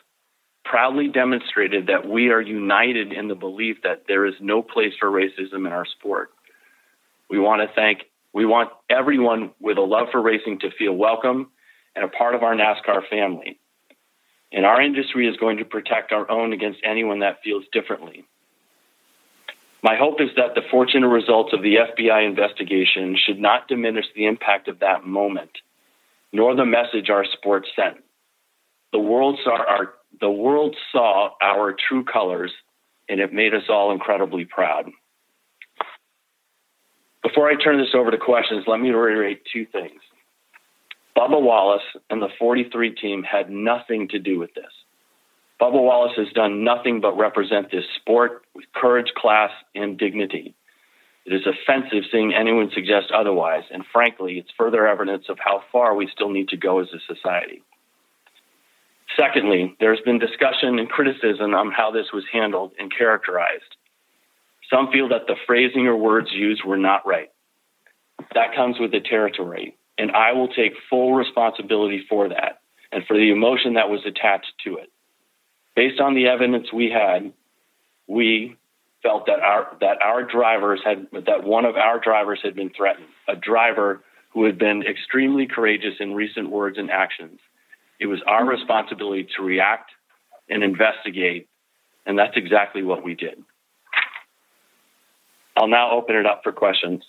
proudly 0.65 1.09
demonstrated 1.09 1.87
that 1.87 2.09
we 2.09 2.29
are 2.31 2.41
united 2.41 3.13
in 3.13 3.29
the 3.29 3.35
belief 3.35 3.79
that 3.83 4.05
there 4.07 4.27
is 4.27 4.35
no 4.41 4.63
place 4.63 4.93
for 5.01 5.11
racism 5.11 5.67
in 5.67 5.73
our 5.73 5.87
sport. 5.87 6.31
We 7.31 7.39
want 7.39 7.63
to 7.63 7.75
thank, 7.75 8.03
we 8.33 8.45
want 8.45 8.71
everyone 8.91 9.53
with 9.61 9.79
a 9.79 9.83
love 9.83 10.09
for 10.13 10.21
racing 10.21 10.61
to 10.61 10.71
feel 10.79 10.93
welcome 10.93 11.51
and 11.97 12.05
a 12.05 12.09
part 12.09 12.35
of 12.35 12.43
our 12.43 12.55
NASCAR 12.55 13.09
family. 13.09 13.59
And 14.53 14.65
our 14.65 14.81
industry 14.81 15.29
is 15.29 15.37
going 15.37 15.59
to 15.59 15.65
protect 15.65 16.13
our 16.13 16.31
own 16.31 16.53
against 16.53 16.81
anyone 16.85 17.21
that 17.21 17.39
feels 17.43 17.65
differently. 17.73 18.25
My 19.83 19.97
hope 19.97 20.21
is 20.21 20.31
that 20.37 20.55
the 20.55 20.63
fortunate 20.71 21.09
results 21.09 21.53
of 21.53 21.63
the 21.63 21.77
FBI 21.77 22.27
investigation 22.27 23.17
should 23.17 23.39
not 23.39 23.69
diminish 23.69 24.07
the 24.15 24.27
impact 24.27 24.69
of 24.69 24.81
that 24.81 25.07
moment, 25.07 25.51
nor 26.33 26.57
the 26.57 26.65
message 26.67 27.11
our 27.11 27.25
sport 27.25 27.67
sent. 27.77 27.99
The 28.93 28.99
world 28.99 29.39
saw 29.45 29.57
our 29.57 29.95
the 30.21 30.31
world 30.31 30.75
saw 30.91 31.31
our 31.41 31.77
true 31.89 32.05
colors, 32.05 32.53
and 33.09 33.21
it 33.21 33.33
made 33.33 33.55
us 33.55 33.65
all 33.69 33.93
incredibly 33.93 34.45
proud. 34.45 34.91
Before 37.23 37.49
I 37.49 37.63
turn 37.63 37.79
this 37.79 37.95
over 37.95 38.11
to 38.11 38.19
questions, 38.19 38.65
let 38.67 38.81
me 38.81 38.91
reiterate 38.91 39.43
two 39.53 39.67
things. 39.67 40.01
Bubba 41.17 41.41
Wallace 41.41 41.83
and 42.11 42.23
the 42.23 42.29
43 42.39 42.95
team 42.95 43.23
had 43.23 43.51
nothing 43.51 44.09
to 44.09 44.19
do 44.19 44.39
with 44.39 44.55
this. 44.55 44.73
Bubba 45.61 45.83
Wallace 45.83 46.17
has 46.17 46.33
done 46.33 46.63
nothing 46.63 47.01
but 47.01 47.19
represent 47.19 47.71
this 47.71 47.85
sport 47.97 48.43
with 48.55 48.65
courage, 48.75 49.13
class, 49.17 49.51
and 49.75 49.99
dignity. 49.99 50.55
It 51.27 51.35
is 51.35 51.47
offensive 51.47 52.05
seeing 52.11 52.33
anyone 52.33 52.71
suggest 52.73 53.11
otherwise, 53.13 53.65
and 53.71 53.85
frankly, 53.93 54.39
it's 54.39 54.51
further 54.57 54.87
evidence 54.87 55.25
of 55.29 55.39
how 55.39 55.63
far 55.73 55.95
we 55.95 56.09
still 56.15 56.31
need 56.31 56.49
to 56.49 56.57
go 56.57 56.81
as 56.81 56.89
a 56.95 57.15
society. 57.15 57.63
Secondly, 59.19 59.77
there's 59.81 60.01
been 60.05 60.19
discussion 60.19 60.79
and 60.79 60.89
criticism 60.89 61.55
on 61.55 61.73
how 61.73 61.91
this 61.91 62.07
was 62.13 62.25
handled 62.33 62.73
and 62.79 62.95
characterized. 62.97 63.77
Some 64.71 64.93
feel 64.93 65.09
that 65.09 65.27
the 65.27 65.37
phrasing 65.47 65.87
or 65.87 65.97
words 65.97 66.29
used 66.31 66.63
were 66.65 66.77
not 66.77 67.07
right. 67.07 67.31
that 68.35 68.55
comes 68.55 68.79
with 68.79 68.93
the 68.93 69.01
territory. 69.01 69.77
And 69.97 70.13
I 70.13 70.33
will 70.33 70.49
take 70.49 70.75
full 70.89 71.15
responsibility 71.15 72.05
for 72.09 72.29
that 72.29 72.61
and 72.93 73.05
for 73.07 73.17
the 73.17 73.31
emotion 73.31 73.75
that 73.75 73.91
was 73.91 74.01
attached 74.07 74.53
to 74.65 74.77
it. 74.77 74.91
Based 75.75 76.01
on 76.01 76.15
the 76.15 76.29
evidence 76.29 76.73
we 76.73 76.91
had, 76.91 77.33
we 78.07 78.57
felt 79.03 79.27
that 79.27 79.41
our 79.41 79.77
that 79.81 80.03
our 80.03 80.25
drivers 80.25 80.81
had 80.85 81.07
that 81.27 81.45
one 81.45 81.65
of 81.65 81.77
our 81.77 82.01
drivers 82.01 82.41
had 82.43 82.55
been 82.55 82.71
threatened, 82.71 83.07
a 83.29 83.37
driver 83.37 84.03
who 84.31 84.45
had 84.45 84.59
been 84.59 84.83
extremely 84.83 85.47
courageous 85.47 85.95
in 86.01 86.15
recent 86.15 86.51
words 86.51 86.79
and 86.79 86.91
actions. 86.91 87.41
It 88.01 88.07
was 88.07 88.21
our 88.27 88.45
responsibility 88.45 89.29
to 89.37 89.43
react 89.43 89.91
and 90.49 90.63
investigate, 90.63 91.49
and 92.07 92.19
that's 92.19 92.37
exactly 92.37 92.83
what 92.83 93.03
we 93.03 93.15
did. 93.15 93.43
I'll 95.57 95.69
now 95.69 95.91
open 95.91 96.17
it 96.17 96.27
up 96.27 96.43
for 96.45 96.53
questions. 96.53 97.03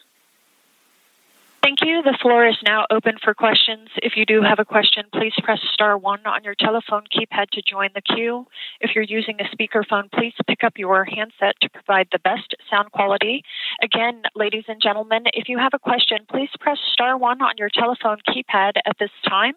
Thank 1.69 1.87
you. 1.87 2.01
The 2.01 2.17
floor 2.19 2.47
is 2.47 2.57
now 2.65 2.87
open 2.89 3.17
for 3.23 3.35
questions. 3.35 3.89
If 3.97 4.13
you 4.15 4.25
do 4.25 4.41
have 4.41 4.57
a 4.57 4.65
question, 4.65 5.03
please 5.13 5.33
press 5.43 5.59
star 5.71 5.95
one 5.99 6.25
on 6.25 6.43
your 6.43 6.55
telephone 6.59 7.03
keypad 7.15 7.51
to 7.51 7.61
join 7.61 7.89
the 7.93 8.01
queue. 8.01 8.47
If 8.81 8.95
you're 8.95 9.03
using 9.03 9.37
a 9.39 9.55
speakerphone, 9.55 10.11
please 10.11 10.33
pick 10.47 10.63
up 10.63 10.79
your 10.79 11.05
handset 11.05 11.53
to 11.61 11.69
provide 11.69 12.07
the 12.11 12.17
best 12.17 12.55
sound 12.71 12.91
quality. 12.91 13.43
Again, 13.83 14.23
ladies 14.33 14.63
and 14.67 14.81
gentlemen, 14.81 15.25
if 15.33 15.47
you 15.47 15.59
have 15.59 15.73
a 15.75 15.77
question, 15.77 16.25
please 16.27 16.49
press 16.59 16.79
star 16.91 17.15
one 17.15 17.39
on 17.43 17.53
your 17.59 17.69
telephone 17.71 18.17
keypad 18.27 18.71
at 18.87 18.97
this 18.99 19.13
time. 19.27 19.53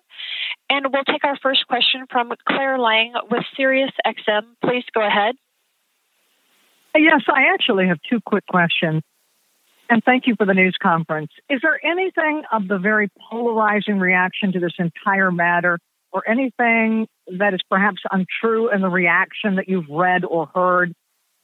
And 0.68 0.92
we'll 0.92 1.04
take 1.04 1.24
our 1.24 1.38
first 1.42 1.66
question 1.66 2.04
from 2.10 2.30
Claire 2.46 2.78
Lang 2.78 3.14
with 3.30 3.44
Sirius 3.56 3.92
XM. 4.06 4.42
Please 4.62 4.84
go 4.92 5.00
ahead. 5.00 5.36
Yes, 6.94 7.22
I 7.26 7.54
actually 7.54 7.88
have 7.88 8.00
two 8.10 8.20
quick 8.20 8.46
questions. 8.48 9.00
And 9.90 10.02
thank 10.04 10.26
you 10.26 10.34
for 10.36 10.46
the 10.46 10.54
news 10.54 10.76
conference. 10.82 11.30
Is 11.50 11.60
there 11.62 11.78
anything 11.84 12.42
of 12.50 12.68
the 12.68 12.78
very 12.78 13.10
polarizing 13.30 13.98
reaction 13.98 14.52
to 14.52 14.60
this 14.60 14.72
entire 14.78 15.30
matter 15.30 15.78
or 16.12 16.28
anything 16.28 17.08
that 17.38 17.54
is 17.54 17.60
perhaps 17.70 18.02
untrue 18.10 18.70
in 18.70 18.80
the 18.80 18.88
reaction 18.88 19.56
that 19.56 19.68
you've 19.68 19.88
read 19.90 20.24
or 20.24 20.46
heard 20.54 20.94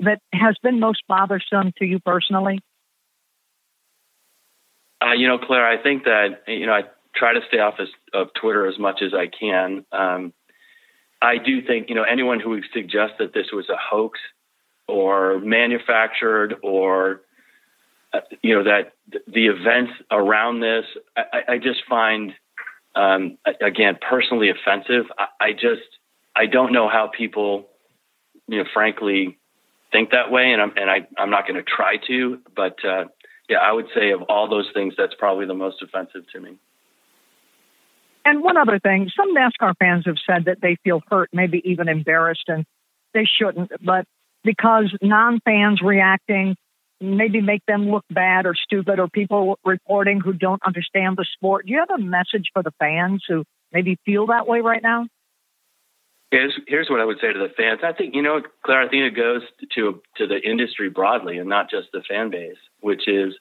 that 0.01 0.21
has 0.33 0.57
been 0.63 0.81
most 0.81 1.03
bothersome 1.09 1.73
to 1.79 1.85
you 1.85 1.99
personally? 2.01 2.61
Uh, 5.01 5.13
you 5.13 5.29
know, 5.29 5.39
Claire, 5.39 5.67
I 5.67 5.83
think 5.83 6.05
that, 6.05 6.43
you 6.47 6.67
know, 6.67 6.73
I 6.73 6.83
try 7.15 7.35
to 7.35 7.41
stay 7.49 7.59
off 7.59 7.75
of 8.15 8.29
Twitter 8.41 8.67
as 8.67 8.79
much 8.79 9.01
as 9.03 9.13
I 9.15 9.27
can. 9.27 9.85
Um, 9.93 10.33
I 11.21 11.39
do 11.39 11.63
think, 11.63 11.89
you 11.89 11.95
know, 11.95 12.05
anyone 12.05 12.41
who 12.41 12.51
would 12.51 12.65
suggest 12.73 13.15
that 13.19 13.33
this 13.33 13.47
was 13.53 13.69
a 13.69 13.77
hoax 13.77 14.19
or 14.87 15.39
manufactured 15.41 16.55
or 16.63 17.23
you 18.43 18.55
know 18.55 18.65
that 18.65 18.93
the 19.27 19.47
events 19.47 19.93
around 20.11 20.61
this, 20.61 20.85
I, 21.17 21.55
I 21.55 21.59
just 21.59 21.81
find 21.89 22.33
um, 22.95 23.39
again 23.61 23.99
personally 24.01 24.51
offensive. 24.51 25.07
I, 25.19 25.27
I, 25.41 25.53
just 25.53 25.87
I 26.35 26.47
don't 26.47 26.73
know 26.73 26.89
how 26.89 27.11
people, 27.17 27.69
you 28.47 28.59
know, 28.59 28.65
frankly, 28.73 29.39
think 29.93 30.11
that 30.11 30.31
way, 30.31 30.53
and 30.53 30.63
I'm 30.63 30.73
and 30.77 30.91
I 30.91 31.07
I'm 31.19 31.31
not 31.31 31.47
going 31.47 31.63
to 31.63 31.63
try 31.63 31.97
to, 32.07 32.39
but 32.55 32.77
uh, 32.85 33.05
yeah, 33.49 33.59
I 33.59 33.73
would 33.73 33.89
say 33.95 34.11
of 34.11 34.23
all 34.23 34.49
those 34.49 34.69
things, 34.73 34.95
that's 34.97 35.15
probably 35.19 35.47
the 35.47 35.55
most 35.55 35.83
offensive 35.83 36.25
to 36.33 36.41
me. 36.41 36.57
And 38.25 38.43
one 38.43 38.59
other 38.59 38.79
thing, 38.79 39.11
some 39.17 39.35
NASCAR 39.35 39.75
fans 39.79 40.05
have 40.05 40.17
said 40.27 40.45
that 40.47 40.61
they 40.61 40.77
feel 40.85 41.01
hurt, 41.11 41.31
maybe 41.33 41.63
even 41.65 41.89
embarrassed, 41.89 42.45
and 42.49 42.67
they 43.15 43.25
shouldn't, 43.25 43.73
but 43.83 44.05
because 44.45 44.95
non 45.01 45.41
fans 45.41 45.81
reacting 45.83 46.57
maybe 47.01 47.41
make 47.41 47.65
them 47.67 47.91
look 47.91 48.05
bad 48.11 48.47
or 48.47 48.55
stupid 48.55 48.99
or 48.99 49.09
people 49.09 49.59
reporting 49.65 50.21
who 50.21 50.33
don't 50.33 50.63
understand 50.67 51.17
the 51.17 51.27
sport. 51.35 51.67
Do 51.67 51.73
you 51.73 51.79
have 51.79 51.99
a 51.99 52.03
message 52.03 52.51
for 52.53 52.63
the 52.63 52.73
fans 52.79 53.25
who 53.29 53.45
maybe 53.73 53.99
feel 54.05 54.27
that 54.27 54.47
way 54.47 54.61
right 54.61 54.83
now? 54.83 55.07
Here's, 56.31 56.59
here's 56.67 56.91
what 56.91 57.01
I 57.01 57.05
would 57.05 57.19
say 57.21 57.33
to 57.33 57.39
the 57.39 57.49
fans. 57.57 57.81
I 57.83 57.93
think, 57.93 58.15
you 58.15 58.23
know, 58.23 58.43
Claire, 58.63 58.83
I 58.83 58.89
think 58.89 59.05
it 59.05 59.17
goes 59.17 59.43
to, 59.77 60.03
to 60.17 60.27
the 60.27 60.39
industry 60.39 60.91
broadly 60.91 61.39
and 61.39 61.49
not 61.49 61.71
just 61.71 61.89
the 61.93 62.03
fan 62.09 62.31
base, 62.31 62.59
which 62.81 63.09
is, 63.09 63.35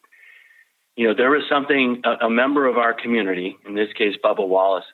you 0.95 1.07
know, 1.07 1.13
there 1.13 1.29
was 1.29 1.43
something, 1.49 2.01
a, 2.05 2.27
a 2.27 2.29
member 2.29 2.65
of 2.65 2.77
our 2.77 2.93
community, 2.93 3.57
in 3.67 3.75
this 3.75 3.91
case, 3.97 4.15
Bubba 4.23 4.47
Wallace, 4.47 4.85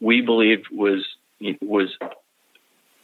we 0.00 0.20
believed 0.20 0.66
was, 0.70 1.04
was 1.60 1.88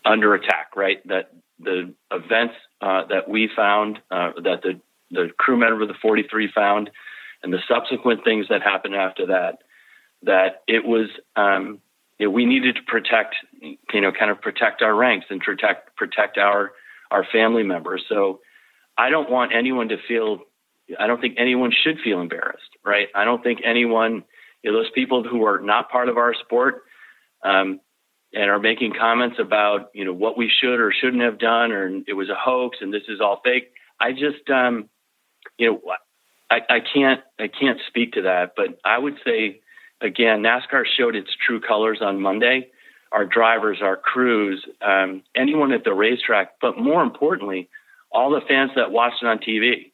under 0.04 0.34
attack, 0.34 0.76
right? 0.76 1.06
That 1.08 1.32
the 1.58 1.92
events 2.12 2.54
uh, 2.80 3.06
that 3.08 3.28
we 3.28 3.50
found, 3.54 3.98
uh, 4.10 4.32
that 4.44 4.60
the 4.62 4.80
the 5.10 5.30
crew 5.38 5.56
member 5.56 5.82
of 5.82 5.88
the 5.88 5.94
43 6.00 6.50
found, 6.54 6.90
and 7.42 7.52
the 7.52 7.60
subsequent 7.68 8.24
things 8.24 8.46
that 8.48 8.62
happened 8.62 8.94
after 8.94 9.26
that, 9.26 9.58
that 10.22 10.62
it 10.66 10.84
was 10.84 11.08
um, 11.36 11.80
you 12.18 12.26
know, 12.26 12.30
we 12.30 12.46
needed 12.46 12.76
to 12.76 12.82
protect, 12.86 13.34
you 13.60 14.00
know, 14.00 14.10
kind 14.12 14.30
of 14.30 14.40
protect 14.40 14.82
our 14.82 14.94
ranks 14.94 15.26
and 15.30 15.40
protect 15.40 15.94
protect 15.96 16.38
our 16.38 16.72
our 17.10 17.26
family 17.30 17.62
members. 17.62 18.04
So 18.08 18.40
I 18.96 19.10
don't 19.10 19.30
want 19.30 19.52
anyone 19.54 19.88
to 19.88 19.96
feel. 20.08 20.40
I 20.98 21.06
don't 21.06 21.20
think 21.20 21.34
anyone 21.38 21.72
should 21.84 21.98
feel 22.02 22.20
embarrassed, 22.20 22.70
right? 22.84 23.08
I 23.14 23.24
don't 23.24 23.42
think 23.42 23.60
anyone, 23.64 24.24
you 24.62 24.70
know, 24.70 24.78
those 24.78 24.90
people 24.94 25.24
who 25.24 25.44
are 25.44 25.60
not 25.60 25.90
part 25.90 26.08
of 26.08 26.16
our 26.16 26.32
sport 26.32 26.82
um, 27.44 27.80
and 28.32 28.48
are 28.48 28.60
making 28.60 28.92
comments 28.98 29.36
about, 29.40 29.90
you 29.94 30.04
know, 30.04 30.12
what 30.12 30.38
we 30.38 30.48
should 30.48 30.78
or 30.78 30.92
shouldn't 30.92 31.22
have 31.22 31.38
done, 31.38 31.72
or 31.72 31.88
it 32.06 32.12
was 32.12 32.28
a 32.28 32.36
hoax 32.38 32.78
and 32.80 32.94
this 32.94 33.02
is 33.08 33.20
all 33.20 33.40
fake. 33.44 33.72
I 34.00 34.12
just, 34.12 34.48
um, 34.48 34.88
you 35.58 35.72
know, 35.72 35.80
I, 36.50 36.60
I 36.68 36.80
can't 36.80 37.20
I 37.38 37.48
can't 37.48 37.78
speak 37.88 38.12
to 38.12 38.22
that, 38.22 38.52
but 38.56 38.78
I 38.84 38.98
would 38.98 39.16
say 39.24 39.60
again, 40.00 40.42
NASCAR 40.42 40.84
showed 40.96 41.16
its 41.16 41.30
true 41.46 41.60
colors 41.60 41.98
on 42.00 42.20
Monday. 42.20 42.68
Our 43.12 43.24
drivers, 43.24 43.78
our 43.82 43.96
crews, 43.96 44.64
um, 44.82 45.22
anyone 45.34 45.72
at 45.72 45.84
the 45.84 45.94
racetrack, 45.94 46.54
but 46.60 46.78
more 46.78 47.02
importantly, 47.02 47.68
all 48.10 48.30
the 48.30 48.40
fans 48.46 48.72
that 48.76 48.90
watched 48.90 49.22
it 49.22 49.26
on 49.26 49.38
TV. 49.38 49.92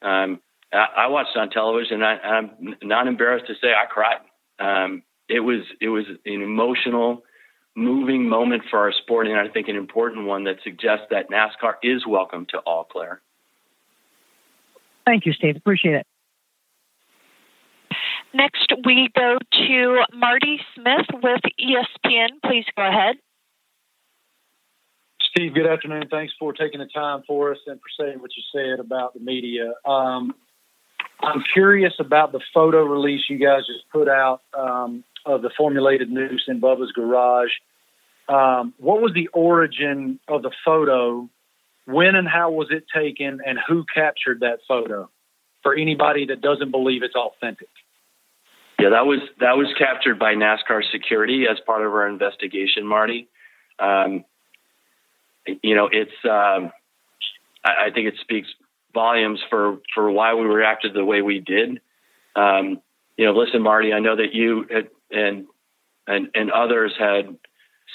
Um, 0.00 0.40
I, 0.72 1.04
I, 1.04 1.06
watched 1.08 1.30
it 1.34 1.38
on 1.38 1.50
television. 1.50 2.02
And 2.02 2.04
I, 2.04 2.38
am 2.38 2.76
not 2.82 3.06
embarrassed 3.06 3.46
to 3.48 3.54
say 3.54 3.68
I 3.72 3.86
cried. 3.86 4.20
Um, 4.58 5.02
it 5.28 5.40
was 5.40 5.62
it 5.80 5.88
was 5.88 6.04
an 6.24 6.42
emotional, 6.42 7.22
moving 7.74 8.28
moment 8.28 8.62
for 8.70 8.78
our 8.78 8.92
sport, 8.92 9.26
and 9.26 9.38
I 9.38 9.48
think 9.48 9.68
an 9.68 9.76
important 9.76 10.26
one 10.26 10.44
that 10.44 10.56
suggests 10.62 11.06
that 11.10 11.30
NASCAR 11.30 11.74
is 11.82 12.06
welcome 12.06 12.46
to 12.50 12.58
all, 12.58 12.84
Claire. 12.84 13.22
Thank 15.04 15.26
you, 15.26 15.32
Steve. 15.32 15.56
Appreciate 15.56 15.94
it. 15.94 16.06
Next, 18.34 18.72
we 18.86 19.10
go 19.14 19.36
to 19.52 20.04
Marty 20.14 20.58
Smith 20.74 21.06
with 21.22 21.40
ESPN. 21.60 22.28
Please 22.44 22.64
go 22.76 22.88
ahead. 22.88 23.16
Steve, 25.30 25.54
good 25.54 25.66
afternoon. 25.66 26.04
Thanks 26.10 26.32
for 26.38 26.52
taking 26.52 26.80
the 26.80 26.86
time 26.86 27.22
for 27.26 27.52
us 27.52 27.58
and 27.66 27.78
for 27.80 28.04
saying 28.04 28.20
what 28.20 28.30
you 28.36 28.42
said 28.54 28.80
about 28.80 29.14
the 29.14 29.20
media. 29.20 29.72
Um, 29.84 30.34
I'm 31.22 31.42
curious 31.52 31.94
about 31.98 32.32
the 32.32 32.40
photo 32.52 32.84
release 32.84 33.22
you 33.28 33.38
guys 33.38 33.60
just 33.66 33.88
put 33.90 34.08
out 34.08 34.42
um, 34.58 35.04
of 35.24 35.42
the 35.42 35.50
formulated 35.56 36.10
noose 36.10 36.44
in 36.48 36.60
Bubba's 36.60 36.92
garage. 36.92 37.50
Um, 38.28 38.74
what 38.78 39.00
was 39.00 39.12
the 39.14 39.28
origin 39.28 40.18
of 40.28 40.42
the 40.42 40.50
photo 40.64 41.28
when 41.86 42.14
and 42.14 42.28
how 42.28 42.50
was 42.50 42.68
it 42.70 42.84
taken 42.94 43.40
and 43.44 43.58
who 43.66 43.84
captured 43.92 44.40
that 44.40 44.60
photo 44.66 45.10
for 45.62 45.74
anybody 45.74 46.26
that 46.26 46.40
doesn't 46.40 46.70
believe 46.70 47.02
it's 47.02 47.14
authentic? 47.14 47.68
Yeah 48.78 48.90
that 48.90 49.06
was 49.06 49.20
that 49.40 49.56
was 49.56 49.72
captured 49.78 50.18
by 50.18 50.34
nascar 50.34 50.82
security 50.90 51.46
as 51.50 51.58
part 51.64 51.84
of 51.86 51.92
our 51.92 52.08
investigation 52.08 52.86
marty. 52.86 53.28
Um, 53.78 54.24
you 55.62 55.74
know 55.74 55.88
it's 55.90 56.12
um, 56.24 56.72
I, 57.64 57.86
I, 57.86 57.90
think 57.92 58.08
it 58.08 58.14
speaks 58.20 58.48
volumes 58.94 59.40
for 59.50 59.78
for 59.94 60.10
why 60.10 60.34
we 60.34 60.42
reacted 60.42 60.94
the 60.94 61.04
way 61.04 61.22
we 61.22 61.40
did. 61.40 61.80
Um, 62.34 62.80
you 63.16 63.26
know 63.26 63.32
listen 63.32 63.62
marty 63.62 63.92
i 63.92 64.00
know 64.00 64.16
that 64.16 64.32
you 64.32 64.66
had, 64.70 64.88
and 65.10 65.46
and 66.06 66.28
and 66.34 66.50
others 66.50 66.92
had 66.98 67.36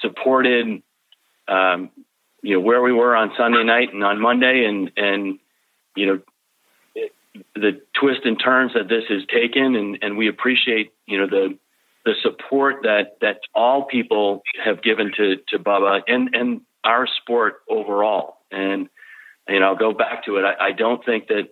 supported 0.02 0.82
um, 1.48 1.90
you 2.42 2.56
know 2.56 2.62
where 2.62 2.82
we 2.82 2.94
were 2.94 3.16
on 3.16 3.32
Sunday 3.38 3.64
night 3.64 3.94
and 3.94 4.04
on 4.04 4.20
Monday, 4.22 4.66
and 4.66 4.92
and 4.96 5.40
you 5.96 6.06
know 6.06 6.20
the 7.56 7.82
twist 8.00 8.22
and 8.26 8.40
turns 8.40 8.74
that 8.74 8.88
this 8.88 9.04
has 9.10 9.22
taken, 9.34 9.76
and 9.76 10.00
and 10.02 10.18
we 10.18 10.28
appreciate 10.28 10.94
you 11.06 11.18
know 11.18 11.28
the 11.28 11.58
the 12.06 12.14
support 12.22 12.84
that 12.84 13.18
that 13.22 13.40
all 13.54 13.84
people 13.86 14.44
have 14.64 14.82
given 14.82 15.12
to 15.18 15.38
to 15.50 15.60
Bubba 15.60 16.02
and 16.08 16.30
and 16.34 16.62
our 16.84 17.08
sport 17.22 17.62
overall. 17.70 18.38
And 18.52 18.90
you 19.48 19.60
know, 19.60 19.68
I'll 19.68 19.76
go 19.76 19.94
back 19.94 20.26
to 20.26 20.38
it. 20.38 20.44
I, 20.44 20.68
I 20.68 20.72
don't 20.72 21.04
think 21.04 21.28
that 21.28 21.50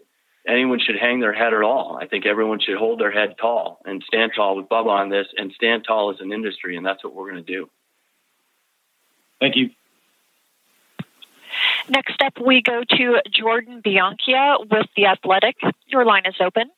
anyone 0.48 0.80
should 0.80 0.98
hang 1.00 1.20
their 1.20 1.34
head 1.34 1.54
at 1.54 1.62
all. 1.62 2.00
I 2.02 2.08
think 2.08 2.26
everyone 2.26 2.60
should 2.60 2.78
hold 2.78 3.00
their 3.00 3.12
head 3.12 3.36
tall 3.40 3.80
and 3.86 4.04
stand 4.08 4.32
tall 4.36 4.56
with 4.56 4.68
Bubba 4.68 4.90
on 4.90 5.10
this, 5.10 5.28
and 5.38 5.52
stand 5.52 5.84
tall 5.86 6.12
as 6.12 6.22
an 6.22 6.32
industry, 6.32 6.78
and 6.78 6.86
that's 6.86 7.04
what 7.04 7.14
we're 7.14 7.32
going 7.32 7.44
to 7.44 7.52
do. 7.52 7.70
Thank 9.40 9.56
you. 9.56 9.72
Next 11.88 12.22
up, 12.24 12.34
we 12.44 12.62
go 12.62 12.82
to 12.88 13.22
Jordan 13.32 13.82
Bianchia 13.86 14.60
with 14.60 14.88
The 14.96 15.06
Athletic. 15.06 15.56
Your 15.88 16.06
line 16.06 16.24
is 16.26 16.36
open. 16.40 16.72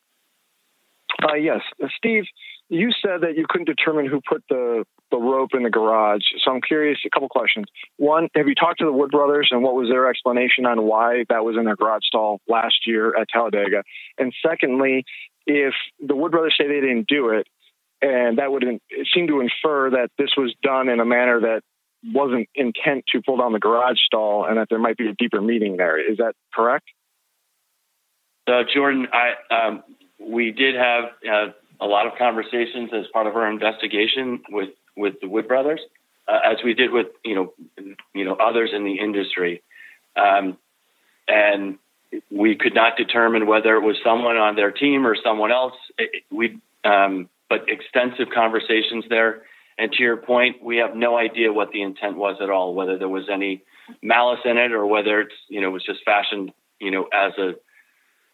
Uh, 1.24 1.36
yes, 1.36 1.62
Steve. 1.98 2.26
You 2.70 2.92
said 2.92 3.22
that 3.22 3.38
you 3.38 3.46
couldn't 3.48 3.68
determine 3.68 4.06
who 4.08 4.22
put 4.28 4.44
the 4.50 4.84
the 5.10 5.18
rope 5.18 5.52
in 5.54 5.64
the 5.64 5.70
garage. 5.70 6.24
So 6.44 6.52
I'm 6.52 6.60
curious. 6.60 7.00
A 7.06 7.10
couple 7.10 7.30
questions. 7.30 7.68
One, 7.96 8.28
have 8.36 8.50
you 8.50 8.56
talked 8.56 8.80
to 8.80 8.86
the 8.86 8.92
Wood 8.92 9.12
brothers 9.12 9.48
and 9.52 9.64
what 9.64 9.74
was 9.74 9.88
their 9.88 10.10
explanation 10.10 10.66
on 10.66 10.84
why 10.84 11.24
that 11.30 11.46
was 11.46 11.56
in 11.58 11.64
their 11.64 11.78
garage 11.78 12.04
stall 12.04 12.42
last 12.48 12.86
year 12.86 13.16
at 13.18 13.30
Talladega? 13.30 13.84
And 14.18 14.34
secondly, 14.46 15.06
if 15.46 15.74
the 16.06 16.14
Wood 16.14 16.32
brothers 16.32 16.56
say 16.60 16.68
they 16.68 16.82
didn't 16.82 17.08
do 17.08 17.30
it, 17.30 17.48
and 18.02 18.38
that 18.38 18.52
would 18.52 18.66
seem 19.14 19.28
to 19.28 19.40
infer 19.40 19.92
that 19.92 20.10
this 20.18 20.32
was 20.36 20.54
done 20.62 20.90
in 20.90 21.00
a 21.00 21.06
manner 21.06 21.40
that 21.40 21.62
wasn't 22.14 22.50
intent 22.56 23.06
to 23.14 23.22
pull 23.22 23.38
down 23.38 23.54
the 23.54 23.60
garage 23.60 24.00
stall, 24.06 24.46
and 24.46 24.58
that 24.58 24.68
there 24.70 24.80
might 24.80 24.98
be 24.98 25.08
a 25.08 25.14
deeper 25.14 25.42
meaning 25.42 25.78
there. 25.78 26.00
Is 26.00 26.18
that 26.18 26.34
correct? 26.54 26.86
Uh, 28.48 28.64
Jordan, 28.74 29.08
I 29.12 29.34
um, 29.54 29.84
we 30.20 30.52
did 30.52 30.76
have 30.76 31.06
uh, 31.30 31.52
a 31.82 31.86
lot 31.86 32.08
of 32.08 32.14
conversations 32.18 32.92
as 32.94 33.06
part 33.12 33.28
of 33.28 33.36
our 33.36 33.50
investigation 33.50 34.42
with 34.50 34.70
with 34.96 35.16
the 35.22 35.28
Wood 35.28 35.48
brothers, 35.48 35.82
uh, 36.28 36.40
as 36.44 36.58
we 36.64 36.74
did 36.74 36.92
with 36.92 37.08
you 37.24 37.36
know 37.36 37.54
you 38.14 38.26
know 38.26 38.36
others 38.36 38.72
in 38.74 38.84
the 38.84 39.00
industry, 39.00 39.62
um, 40.16 40.58
and 41.28 41.78
we 42.32 42.56
could 42.56 42.74
not 42.74 42.96
determine 42.98 43.48
whether 43.48 43.76
it 43.76 43.82
was 43.82 43.98
someone 44.04 44.38
on 44.38 44.56
their 44.56 44.72
team 44.72 45.06
or 45.06 45.16
someone 45.22 45.52
else. 45.52 45.76
It, 45.98 46.24
we 46.32 46.60
um, 46.84 47.30
but 47.50 47.70
extensive 47.70 48.28
conversations 48.34 49.06
there. 49.10 49.44
And 49.78 49.92
to 49.92 50.04
your 50.04 50.18
point, 50.18 50.64
we 50.64 50.78
have 50.78 50.96
no 50.96 51.18
idea 51.18 51.54
what 51.54 51.72
the 51.72 51.84
intent 51.84 52.18
was 52.18 52.38
at 52.42 52.50
all, 52.50 52.74
whether 52.74 52.98
there 52.98 53.10
was 53.10 53.30
any 53.32 53.64
malice 54.02 54.40
in 54.44 54.58
it 54.58 54.72
or 54.72 54.86
whether 54.86 55.22
it's 55.22 55.36
you 55.50 55.62
know 55.62 55.70
was 55.70 55.84
just 55.86 56.00
fashioned 56.04 56.52
you 56.80 56.92
know 56.92 57.08
as 57.14 57.32
a 57.38 57.54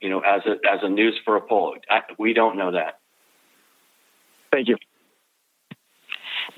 you 0.01 0.09
know 0.09 0.19
as 0.19 0.41
a 0.45 0.53
as 0.71 0.79
a 0.83 0.89
noose 0.89 1.15
for 1.25 1.35
a 1.35 1.41
poll. 1.41 1.75
I, 1.89 2.01
we 2.17 2.33
don't 2.33 2.57
know 2.57 2.71
that. 2.71 2.99
Thank 4.51 4.69
you. 4.69 4.77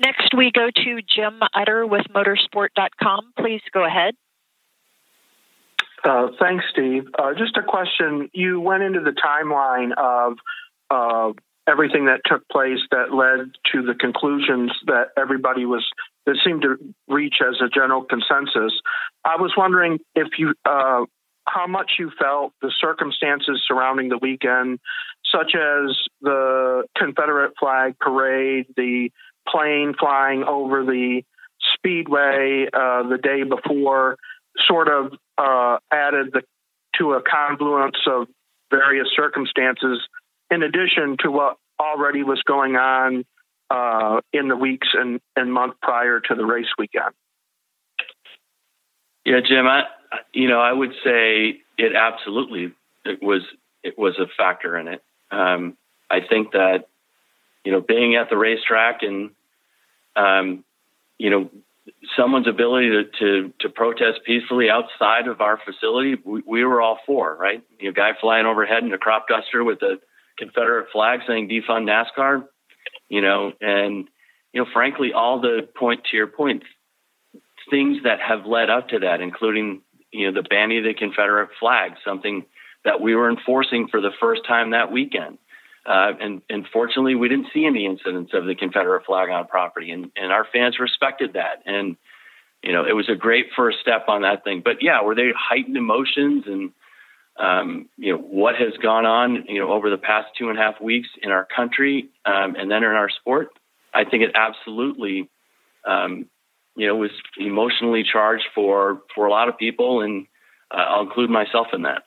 Next, 0.00 0.34
we 0.36 0.50
go 0.52 0.68
to 0.70 1.00
Jim 1.02 1.40
Utter 1.54 1.86
with 1.86 2.06
motorsport.com. 2.14 3.32
Please 3.38 3.62
go 3.72 3.84
ahead. 3.84 4.14
Uh, 6.04 6.28
thanks, 6.38 6.64
Steve. 6.70 7.04
Uh, 7.18 7.32
just 7.32 7.56
a 7.56 7.62
question. 7.62 8.28
You 8.34 8.60
went 8.60 8.82
into 8.82 9.00
the 9.00 9.12
timeline 9.12 9.92
of 9.96 10.36
uh, 10.90 11.32
everything 11.68 12.06
that 12.06 12.20
took 12.24 12.48
place 12.48 12.78
that 12.90 13.12
led 13.12 13.50
to 13.72 13.82
the 13.82 13.94
conclusions 13.94 14.72
that 14.86 15.08
everybody 15.16 15.66
was 15.66 15.84
that 16.24 16.36
seemed 16.44 16.62
to 16.62 16.76
reach 17.08 17.36
as 17.40 17.56
a 17.60 17.68
general 17.68 18.02
consensus. 18.02 18.72
I 19.24 19.36
was 19.36 19.52
wondering 19.56 19.98
if 20.14 20.38
you 20.38 20.54
uh, 20.64 21.04
how 21.46 21.66
much 21.66 21.92
you 21.98 22.10
felt 22.18 22.52
the 22.60 22.72
circumstances 22.80 23.62
surrounding 23.66 24.08
the 24.08 24.18
weekend, 24.18 24.80
such 25.24 25.54
as 25.54 25.96
the 26.20 26.84
Confederate 26.96 27.52
flag 27.58 27.98
parade, 27.98 28.66
the 28.76 29.10
plane 29.48 29.94
flying 29.98 30.42
over 30.44 30.84
the 30.84 31.22
speedway 31.74 32.66
uh, 32.72 33.08
the 33.08 33.18
day 33.22 33.42
before, 33.44 34.16
sort 34.66 34.88
of 34.88 35.12
uh, 35.38 35.78
added 35.92 36.30
the, 36.32 36.42
to 36.98 37.12
a 37.12 37.22
confluence 37.22 37.98
of 38.06 38.26
various 38.70 39.08
circumstances 39.14 40.00
in 40.50 40.62
addition 40.62 41.16
to 41.20 41.30
what 41.30 41.56
already 41.80 42.22
was 42.22 42.40
going 42.42 42.76
on 42.76 43.24
uh, 43.70 44.20
in 44.32 44.48
the 44.48 44.56
weeks 44.56 44.88
and, 44.94 45.20
and 45.34 45.52
month 45.52 45.74
prior 45.82 46.20
to 46.20 46.34
the 46.34 46.44
race 46.44 46.68
weekend. 46.78 47.12
Yeah, 49.24 49.40
Jim, 49.46 49.66
I, 49.66 49.84
you 50.32 50.48
know, 50.48 50.60
I 50.60 50.72
would 50.72 50.92
say 51.04 51.60
it 51.76 51.92
absolutely 51.96 52.72
it 53.04 53.22
was 53.22 53.42
it 53.82 53.98
was 53.98 54.18
a 54.18 54.26
factor 54.36 54.76
in 54.78 54.88
it. 54.88 55.02
Um, 55.30 55.76
I 56.10 56.20
think 56.20 56.52
that 56.52 56.88
you 57.64 57.72
know 57.72 57.80
being 57.80 58.14
at 58.14 58.30
the 58.30 58.36
racetrack 58.36 59.02
and 59.02 59.30
um, 60.14 60.64
you 61.18 61.30
know 61.30 61.50
someone's 62.16 62.48
ability 62.48 62.90
to, 62.90 63.04
to, 63.18 63.52
to 63.60 63.68
protest 63.68 64.20
peacefully 64.24 64.68
outside 64.70 65.28
of 65.28 65.40
our 65.40 65.58
facility, 65.64 66.16
we, 66.24 66.42
we 66.46 66.64
were 66.64 66.80
all 66.80 66.98
for, 67.06 67.36
right? 67.36 67.62
You 67.78 67.88
know, 67.88 67.92
guy 67.92 68.10
flying 68.20 68.46
overhead 68.46 68.82
in 68.82 68.92
a 68.92 68.98
crop 68.98 69.28
duster 69.28 69.62
with 69.62 69.82
a 69.82 69.98
Confederate 70.38 70.88
flag 70.92 71.20
saying 71.26 71.48
defund 71.48 71.88
NASCAR, 71.88 72.44
you 73.08 73.20
know, 73.20 73.52
and 73.60 74.08
you 74.52 74.62
know, 74.62 74.66
frankly, 74.72 75.12
all 75.12 75.40
the 75.40 75.68
point 75.76 76.04
to 76.10 76.16
your 76.16 76.26
point, 76.26 76.62
things 77.70 77.98
that 78.04 78.20
have 78.20 78.46
led 78.46 78.70
up 78.70 78.88
to 78.88 79.00
that, 79.00 79.20
including 79.20 79.82
you 80.12 80.30
know 80.30 80.40
the 80.40 80.48
banning 80.48 80.78
of 80.78 80.84
the 80.84 80.94
Confederate 80.94 81.50
flag, 81.60 81.92
something 82.04 82.44
that 82.84 83.00
we 83.00 83.14
were 83.14 83.28
enforcing 83.28 83.88
for 83.88 84.00
the 84.00 84.12
first 84.20 84.42
time 84.46 84.70
that 84.70 84.92
weekend. 84.92 85.38
Uh, 85.84 86.12
and, 86.20 86.42
and 86.50 86.66
fortunately, 86.72 87.14
we 87.14 87.28
didn't 87.28 87.46
see 87.54 87.64
any 87.64 87.86
incidents 87.86 88.32
of 88.34 88.44
the 88.44 88.56
Confederate 88.56 89.04
flag 89.04 89.30
on 89.30 89.46
property, 89.46 89.92
and, 89.92 90.10
and 90.16 90.32
our 90.32 90.46
fans 90.52 90.78
respected 90.80 91.34
that. 91.34 91.62
And 91.64 91.96
you 92.62 92.72
know, 92.72 92.84
it 92.84 92.94
was 92.94 93.08
a 93.08 93.14
great 93.14 93.46
first 93.54 93.78
step 93.80 94.06
on 94.08 94.22
that 94.22 94.42
thing. 94.42 94.62
But 94.64 94.78
yeah, 94.82 95.02
were 95.02 95.14
they 95.14 95.30
heightened 95.36 95.76
emotions 95.76 96.44
and 96.46 96.72
um, 97.38 97.88
you 97.96 98.12
know 98.12 98.18
what 98.18 98.54
has 98.56 98.72
gone 98.82 99.04
on 99.04 99.44
you 99.48 99.60
know 99.60 99.72
over 99.72 99.90
the 99.90 99.98
past 99.98 100.28
two 100.38 100.48
and 100.48 100.58
a 100.58 100.62
half 100.62 100.80
weeks 100.80 101.08
in 101.22 101.30
our 101.30 101.46
country 101.54 102.08
um, 102.24 102.56
and 102.56 102.70
then 102.70 102.78
in 102.78 102.90
our 102.90 103.10
sport 103.10 103.48
i 103.92 104.04
think 104.04 104.22
it 104.22 104.30
absolutely 104.34 105.28
um, 105.86 106.26
you 106.76 106.86
know 106.86 106.96
was 106.96 107.10
emotionally 107.38 108.04
charged 108.10 108.46
for 108.54 109.02
for 109.14 109.26
a 109.26 109.30
lot 109.30 109.48
of 109.48 109.58
people 109.58 110.00
and 110.00 110.26
uh, 110.70 110.78
i'll 110.78 111.02
include 111.02 111.30
myself 111.30 111.68
in 111.72 111.82
that. 111.82 112.02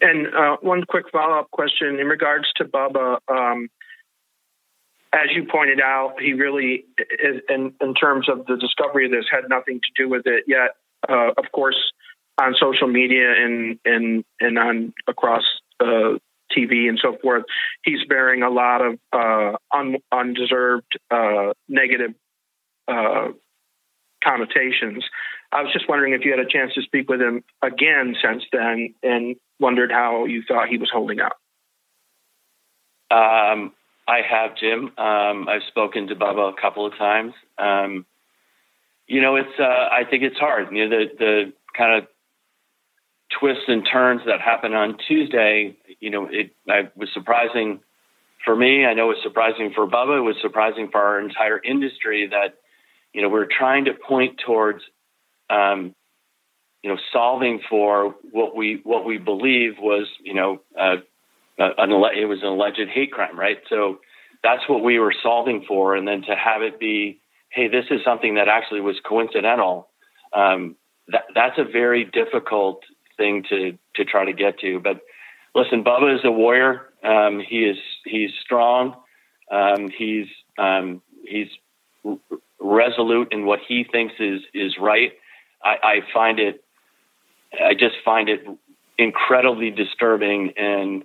And 0.00 0.26
uh, 0.26 0.56
one 0.60 0.84
quick 0.84 1.06
follow-up 1.10 1.50
question 1.50 1.98
in 1.98 2.06
regards 2.06 2.44
to 2.56 2.64
bubba. 2.64 3.16
Um, 3.28 3.68
as 5.14 5.30
you 5.34 5.46
pointed 5.50 5.80
out 5.80 6.16
he 6.20 6.32
really 6.32 6.84
in, 7.48 7.72
in 7.80 7.94
terms 7.94 8.28
of 8.28 8.46
the 8.46 8.56
discovery 8.56 9.06
of 9.06 9.12
this 9.12 9.24
had 9.30 9.48
nothing 9.48 9.80
to 9.80 10.02
do 10.02 10.08
with 10.08 10.26
it 10.26 10.44
yet. 10.46 10.76
Uh, 11.08 11.30
of 11.36 11.50
course 11.52 11.92
on 12.38 12.54
social 12.58 12.88
media 12.88 13.32
and 13.32 13.78
and 13.84 14.24
and 14.40 14.58
on 14.58 14.92
across 15.06 15.44
uh, 15.80 16.18
TV 16.56 16.88
and 16.88 16.98
so 17.00 17.16
forth, 17.20 17.44
he's 17.82 18.04
bearing 18.08 18.42
a 18.42 18.50
lot 18.50 18.80
of 18.80 18.98
uh, 19.12 19.56
un, 19.72 19.96
undeserved 20.12 20.98
uh, 21.10 21.52
negative 21.68 22.14
uh, 22.88 23.28
connotations. 24.22 25.04
I 25.52 25.62
was 25.62 25.72
just 25.72 25.88
wondering 25.88 26.14
if 26.14 26.24
you 26.24 26.32
had 26.32 26.40
a 26.40 26.48
chance 26.48 26.74
to 26.74 26.82
speak 26.82 27.08
with 27.08 27.20
him 27.20 27.44
again 27.62 28.16
since 28.22 28.42
then, 28.52 28.94
and 29.02 29.36
wondered 29.60 29.92
how 29.92 30.24
you 30.24 30.42
thought 30.46 30.68
he 30.68 30.78
was 30.78 30.90
holding 30.92 31.20
up. 31.20 31.38
Um, 33.10 33.72
I 34.08 34.20
have, 34.28 34.56
Jim. 34.56 34.90
Um, 34.98 35.48
I've 35.48 35.62
spoken 35.68 36.08
to 36.08 36.16
Bubba 36.16 36.52
a 36.52 36.60
couple 36.60 36.86
of 36.86 36.96
times. 36.96 37.32
Um, 37.58 38.04
you 39.06 39.20
know, 39.20 39.36
it's. 39.36 39.58
Uh, 39.58 39.64
I 39.64 40.04
think 40.08 40.24
it's 40.24 40.38
hard. 40.38 40.68
You 40.72 40.88
know, 40.88 40.98
the 40.98 41.06
the 41.18 41.52
kind 41.76 42.02
of 42.02 42.08
twists 43.38 43.64
and 43.68 43.86
turns 43.90 44.22
that 44.26 44.40
happened 44.40 44.74
on 44.74 44.98
Tuesday, 45.08 45.76
you 46.00 46.10
know, 46.10 46.28
it 46.30 46.54
I, 46.68 46.90
was 46.96 47.08
surprising 47.12 47.80
for 48.44 48.54
me. 48.54 48.84
I 48.84 48.94
know 48.94 49.06
it 49.10 49.16
was 49.16 49.22
surprising 49.22 49.72
for 49.74 49.86
Bubba. 49.86 50.18
It 50.18 50.22
was 50.22 50.36
surprising 50.40 50.88
for 50.90 51.00
our 51.00 51.20
entire 51.20 51.60
industry 51.62 52.28
that, 52.28 52.58
you 53.12 53.22
know, 53.22 53.28
we're 53.28 53.46
trying 53.46 53.86
to 53.86 53.92
point 53.94 54.40
towards, 54.44 54.82
um, 55.50 55.94
you 56.82 56.90
know, 56.90 56.98
solving 57.12 57.60
for 57.68 58.14
what 58.30 58.54
we 58.54 58.80
what 58.84 59.04
we 59.04 59.18
believe 59.18 59.74
was, 59.78 60.06
you 60.22 60.34
know, 60.34 60.60
uh, 60.78 60.96
an 61.58 61.90
it 62.16 62.26
was 62.26 62.40
an 62.42 62.48
alleged 62.48 62.88
hate 62.92 63.12
crime, 63.12 63.38
right? 63.38 63.58
So 63.68 64.00
that's 64.42 64.68
what 64.68 64.82
we 64.82 64.98
were 64.98 65.14
solving 65.22 65.64
for, 65.66 65.96
and 65.96 66.06
then 66.06 66.22
to 66.22 66.34
have 66.36 66.62
it 66.62 66.78
be, 66.78 67.20
hey, 67.48 67.68
this 67.68 67.86
is 67.90 68.00
something 68.04 68.34
that 68.34 68.48
actually 68.48 68.80
was 68.80 68.96
coincidental. 69.06 69.88
Um, 70.32 70.76
that, 71.08 71.24
that's 71.34 71.58
a 71.58 71.64
very 71.64 72.04
difficult 72.04 72.82
thing 73.16 73.44
to 73.50 73.78
to 73.96 74.04
try 74.04 74.24
to 74.24 74.32
get 74.32 74.58
to. 74.60 74.80
But 74.80 75.00
listen, 75.54 75.84
Bubba 75.84 76.14
is 76.14 76.20
a 76.24 76.30
warrior. 76.30 76.82
Um, 77.02 77.40
he 77.40 77.64
is 77.64 77.76
he's 78.04 78.30
strong. 78.44 78.96
Um, 79.50 79.90
he's 79.96 80.26
um, 80.58 81.02
he's 81.24 81.48
resolute 82.60 83.28
in 83.32 83.46
what 83.46 83.60
he 83.66 83.84
thinks 83.84 84.14
is 84.18 84.40
is 84.52 84.76
right. 84.80 85.12
I, 85.62 85.76
I 85.82 86.00
find 86.12 86.38
it. 86.38 86.64
I 87.52 87.74
just 87.74 87.96
find 88.04 88.28
it 88.28 88.44
incredibly 88.98 89.70
disturbing, 89.70 90.52
and 90.56 91.04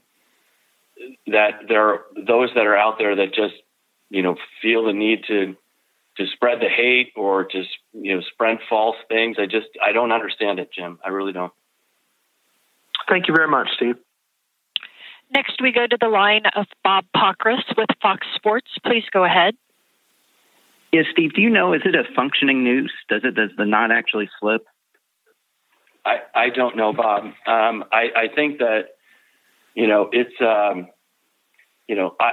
that 1.28 1.62
there 1.68 1.88
are 1.88 2.06
those 2.16 2.50
that 2.56 2.66
are 2.66 2.78
out 2.78 2.98
there 2.98 3.16
that 3.16 3.34
just 3.34 3.56
you 4.10 4.22
know 4.22 4.36
feel 4.62 4.86
the 4.86 4.94
need 4.94 5.24
to 5.28 5.56
to 6.18 6.26
spread 6.34 6.60
the 6.60 6.70
hate 6.70 7.14
or 7.16 7.46
to 7.46 7.64
you 7.94 8.16
know 8.16 8.22
spread 8.34 8.58
false 8.70 8.98
things. 9.08 9.38
I 9.40 9.46
just 9.46 9.68
I 9.82 9.92
don't 9.92 10.12
understand 10.12 10.60
it, 10.60 10.70
Jim. 10.74 11.00
I 11.04 11.10
really 11.10 11.34
don't. 11.34 11.54
Thank 13.10 13.28
you 13.28 13.34
very 13.36 13.48
much, 13.48 13.70
Steve. 13.76 13.96
Next, 15.32 15.62
we 15.62 15.72
go 15.72 15.86
to 15.86 15.98
the 16.00 16.08
line 16.08 16.44
of 16.56 16.66
Bob 16.84 17.06
Pockrass 17.16 17.64
with 17.78 17.90
Fox 18.02 18.26
Sports. 18.36 18.68
Please 18.86 19.04
go 19.12 19.24
ahead. 19.24 19.56
Yes, 20.92 21.06
Steve. 21.12 21.34
Do 21.34 21.42
you 21.42 21.50
know 21.50 21.74
is 21.74 21.82
it 21.86 21.96
a 21.96 22.04
functioning 22.16 22.64
noose? 22.64 22.94
Does 23.10 23.22
it 23.24 23.36
does 23.36 23.52
the 23.58 23.66
knot 23.66 23.92
actually 23.92 24.30
slip? 24.40 24.66
I 26.06 26.18
I 26.34 26.50
don't 26.50 26.76
know, 26.76 26.94
Bob. 26.94 27.26
Um, 27.46 27.84
I 27.92 28.10
I 28.16 28.28
think 28.34 28.58
that 28.60 28.90
you 29.76 29.88
know 29.88 30.10
it's 30.12 30.34
um, 30.42 30.88
you 31.90 31.96
know, 31.96 32.16
I 32.20 32.32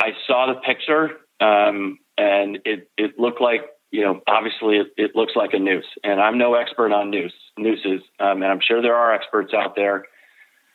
I 0.00 0.12
saw 0.26 0.52
the 0.52 0.60
picture, 0.60 1.10
um, 1.40 1.98
and 2.16 2.58
it 2.64 2.90
it 2.96 3.18
looked 3.18 3.40
like 3.40 3.60
you 3.96 4.02
know, 4.02 4.20
obviously 4.26 4.76
it, 4.76 4.88
it, 4.98 5.16
looks 5.16 5.32
like 5.34 5.54
a 5.54 5.58
noose, 5.58 5.86
and 6.04 6.20
I'm 6.20 6.36
no 6.36 6.54
expert 6.54 6.92
on 6.92 7.10
noose 7.10 7.32
nooses, 7.56 8.02
um, 8.20 8.42
and 8.42 8.44
I'm 8.44 8.60
sure 8.60 8.82
there 8.82 8.94
are 8.94 9.14
experts 9.14 9.54
out 9.54 9.74
there 9.74 10.04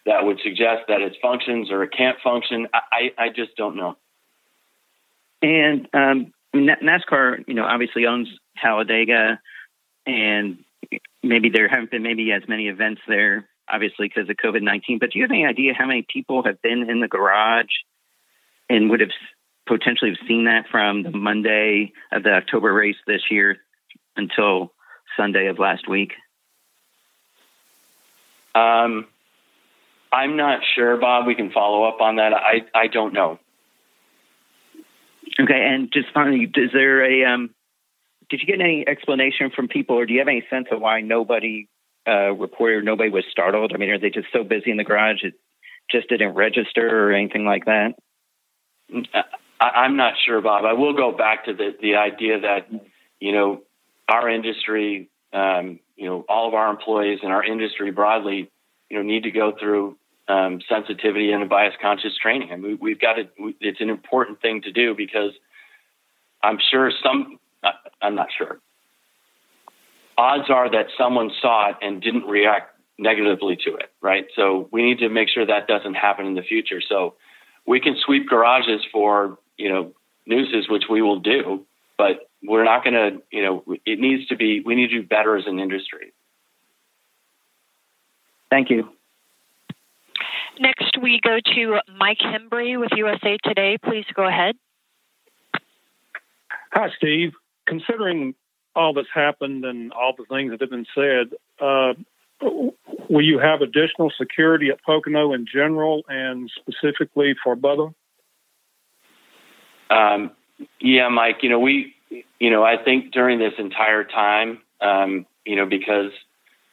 that 0.07 0.25
would 0.25 0.39
suggest 0.43 0.85
that 0.87 1.01
it 1.01 1.15
functions 1.21 1.69
or 1.69 1.83
it 1.83 1.91
can't 1.95 2.17
function. 2.23 2.67
I, 2.73 2.79
I, 2.91 3.25
I 3.25 3.29
just 3.29 3.55
don't 3.55 3.75
know. 3.75 3.95
And 5.43 5.87
um, 5.93 6.33
NASCAR, 6.55 7.47
you 7.47 7.53
know, 7.53 7.63
obviously 7.63 8.07
owns 8.07 8.27
Talladega, 8.59 9.39
and 10.07 10.63
maybe 11.21 11.49
there 11.49 11.67
haven't 11.67 11.91
been 11.91 12.01
maybe 12.01 12.31
as 12.31 12.41
many 12.47 12.69
events 12.69 13.01
there, 13.07 13.47
obviously 13.71 14.07
because 14.07 14.27
of 14.31 14.35
COVID 14.37 14.63
nineteen. 14.63 14.97
But 14.97 15.11
do 15.11 15.19
you 15.19 15.25
have 15.25 15.31
any 15.31 15.45
idea 15.45 15.75
how 15.77 15.85
many 15.85 16.07
people 16.11 16.41
have 16.43 16.59
been 16.63 16.89
in 16.89 17.01
the 17.01 17.07
garage 17.07 17.69
and 18.67 18.89
would 18.89 19.01
have 19.01 19.11
potentially 19.71 20.11
have 20.11 20.27
seen 20.27 20.45
that 20.45 20.65
from 20.69 21.03
the 21.03 21.11
Monday 21.11 21.93
of 22.11 22.23
the 22.23 22.31
October 22.31 22.73
race 22.73 22.97
this 23.07 23.21
year 23.31 23.57
until 24.17 24.73
Sunday 25.15 25.47
of 25.47 25.59
last 25.59 25.87
week? 25.87 26.11
Um, 28.53 29.07
I'm 30.11 30.35
not 30.35 30.59
sure, 30.75 30.97
Bob. 30.97 31.25
We 31.25 31.35
can 31.35 31.51
follow 31.51 31.85
up 31.85 32.01
on 32.01 32.17
that. 32.17 32.33
I 32.33 32.65
I 32.75 32.87
don't 32.87 33.13
know. 33.13 33.39
Okay, 35.39 35.67
and 35.71 35.89
just 35.93 36.09
finally, 36.13 36.51
is 36.53 36.71
there 36.73 37.05
a 37.05 37.33
um, 37.33 37.51
did 38.29 38.41
you 38.41 38.47
get 38.47 38.59
any 38.59 38.83
explanation 38.85 39.51
from 39.55 39.69
people, 39.69 39.95
or 39.97 40.05
do 40.05 40.11
you 40.11 40.19
have 40.19 40.27
any 40.27 40.45
sense 40.49 40.67
of 40.69 40.81
why 40.81 40.99
nobody 40.99 41.69
uh, 42.05 42.33
reported, 42.33 42.83
nobody 42.83 43.09
was 43.09 43.23
startled? 43.31 43.71
I 43.73 43.77
mean, 43.77 43.89
are 43.89 43.99
they 43.99 44.09
just 44.09 44.27
so 44.33 44.43
busy 44.43 44.69
in 44.69 44.75
the 44.75 44.83
garage 44.83 45.23
it 45.23 45.35
just 45.89 46.09
didn't 46.09 46.33
register 46.33 47.07
or 47.07 47.13
anything 47.13 47.45
like 47.45 47.65
that? 47.65 47.93
I, 49.61 49.85
am 49.85 49.95
not 49.95 50.15
sure, 50.25 50.41
Bob. 50.41 50.65
I 50.65 50.73
will 50.73 50.93
go 50.93 51.11
back 51.11 51.45
to 51.45 51.53
the 51.53 51.75
the 51.79 51.95
idea 51.95 52.41
that 52.41 52.67
you 53.19 53.31
know 53.31 53.61
our 54.09 54.27
industry, 54.29 55.09
um, 55.31 55.79
you 55.95 56.07
know, 56.07 56.25
all 56.27 56.47
of 56.47 56.53
our 56.53 56.69
employees 56.69 57.19
and 57.23 57.31
our 57.31 57.43
industry 57.43 57.91
broadly, 57.91 58.51
you 58.89 58.97
know, 58.97 59.03
need 59.03 59.23
to 59.23 59.31
go 59.31 59.53
through 59.57 59.97
um, 60.27 60.59
sensitivity 60.67 61.31
and 61.31 61.47
bias 61.47 61.75
conscious 61.81 62.13
training. 62.21 62.51
I 62.51 62.55
mean, 62.55 62.79
we've 62.81 62.99
got 62.99 63.17
it's 63.19 63.81
an 63.81 63.89
important 63.89 64.41
thing 64.41 64.63
to 64.63 64.71
do 64.71 64.95
because 64.95 65.31
I'm 66.43 66.57
sure 66.71 66.91
some, 67.03 67.39
I'm 68.01 68.15
not 68.15 68.27
sure. 68.37 68.59
Odds 70.17 70.49
are 70.49 70.69
that 70.71 70.87
someone 70.97 71.31
saw 71.41 71.69
it 71.69 71.75
and 71.81 72.01
didn't 72.01 72.25
react 72.25 72.77
negatively 72.97 73.57
to 73.65 73.75
it, 73.75 73.91
right? 74.01 74.25
So 74.35 74.69
we 74.71 74.83
need 74.83 74.99
to 74.99 75.09
make 75.09 75.29
sure 75.29 75.45
that 75.45 75.67
doesn't 75.67 75.95
happen 75.95 76.25
in 76.25 76.35
the 76.35 76.43
future. 76.43 76.81
So 76.87 77.15
we 77.65 77.79
can 77.79 77.95
sweep 78.05 78.27
garages 78.27 78.81
for, 78.91 79.37
you 79.61 79.69
know, 79.69 79.93
nooses, 80.25 80.67
which 80.69 80.83
we 80.89 81.01
will 81.01 81.19
do, 81.19 81.65
but 81.97 82.29
we're 82.43 82.63
not 82.63 82.83
going 82.83 82.93
to, 82.93 83.21
you 83.31 83.43
know, 83.43 83.63
it 83.85 83.99
needs 83.99 84.27
to 84.27 84.35
be, 84.35 84.61
we 84.65 84.75
need 84.75 84.89
to 84.89 85.01
do 85.01 85.07
better 85.07 85.37
as 85.37 85.45
an 85.45 85.59
industry. 85.59 86.13
Thank 88.49 88.69
you. 88.69 88.89
Next, 90.59 90.97
we 91.01 91.19
go 91.23 91.37
to 91.55 91.79
Mike 91.97 92.19
Hembree 92.19 92.79
with 92.79 92.89
USA 92.95 93.37
Today. 93.43 93.77
Please 93.83 94.05
go 94.13 94.27
ahead. 94.27 94.55
Hi, 96.73 96.89
Steve. 96.97 97.33
Considering 97.65 98.35
all 98.75 98.93
that's 98.93 99.07
happened 99.13 99.65
and 99.65 99.91
all 99.91 100.13
the 100.17 100.25
things 100.25 100.51
that 100.51 100.61
have 100.61 100.69
been 100.69 100.85
said, 100.93 101.37
uh, 101.59 101.93
will 103.09 103.23
you 103.23 103.39
have 103.39 103.61
additional 103.61 104.11
security 104.17 104.69
at 104.69 104.83
Pocono 104.83 105.33
in 105.33 105.45
general 105.51 106.03
and 106.07 106.51
specifically 106.59 107.35
for 107.43 107.55
Bubba? 107.55 107.93
Um, 109.91 110.31
yeah, 110.79 111.09
Mike. 111.09 111.37
You 111.41 111.49
know, 111.49 111.59
we, 111.59 111.93
you 112.39 112.49
know, 112.49 112.63
I 112.63 112.77
think 112.83 113.11
during 113.11 113.39
this 113.39 113.53
entire 113.57 114.03
time, 114.03 114.59
um, 114.79 115.25
you 115.45 115.55
know, 115.55 115.65
because 115.65 116.11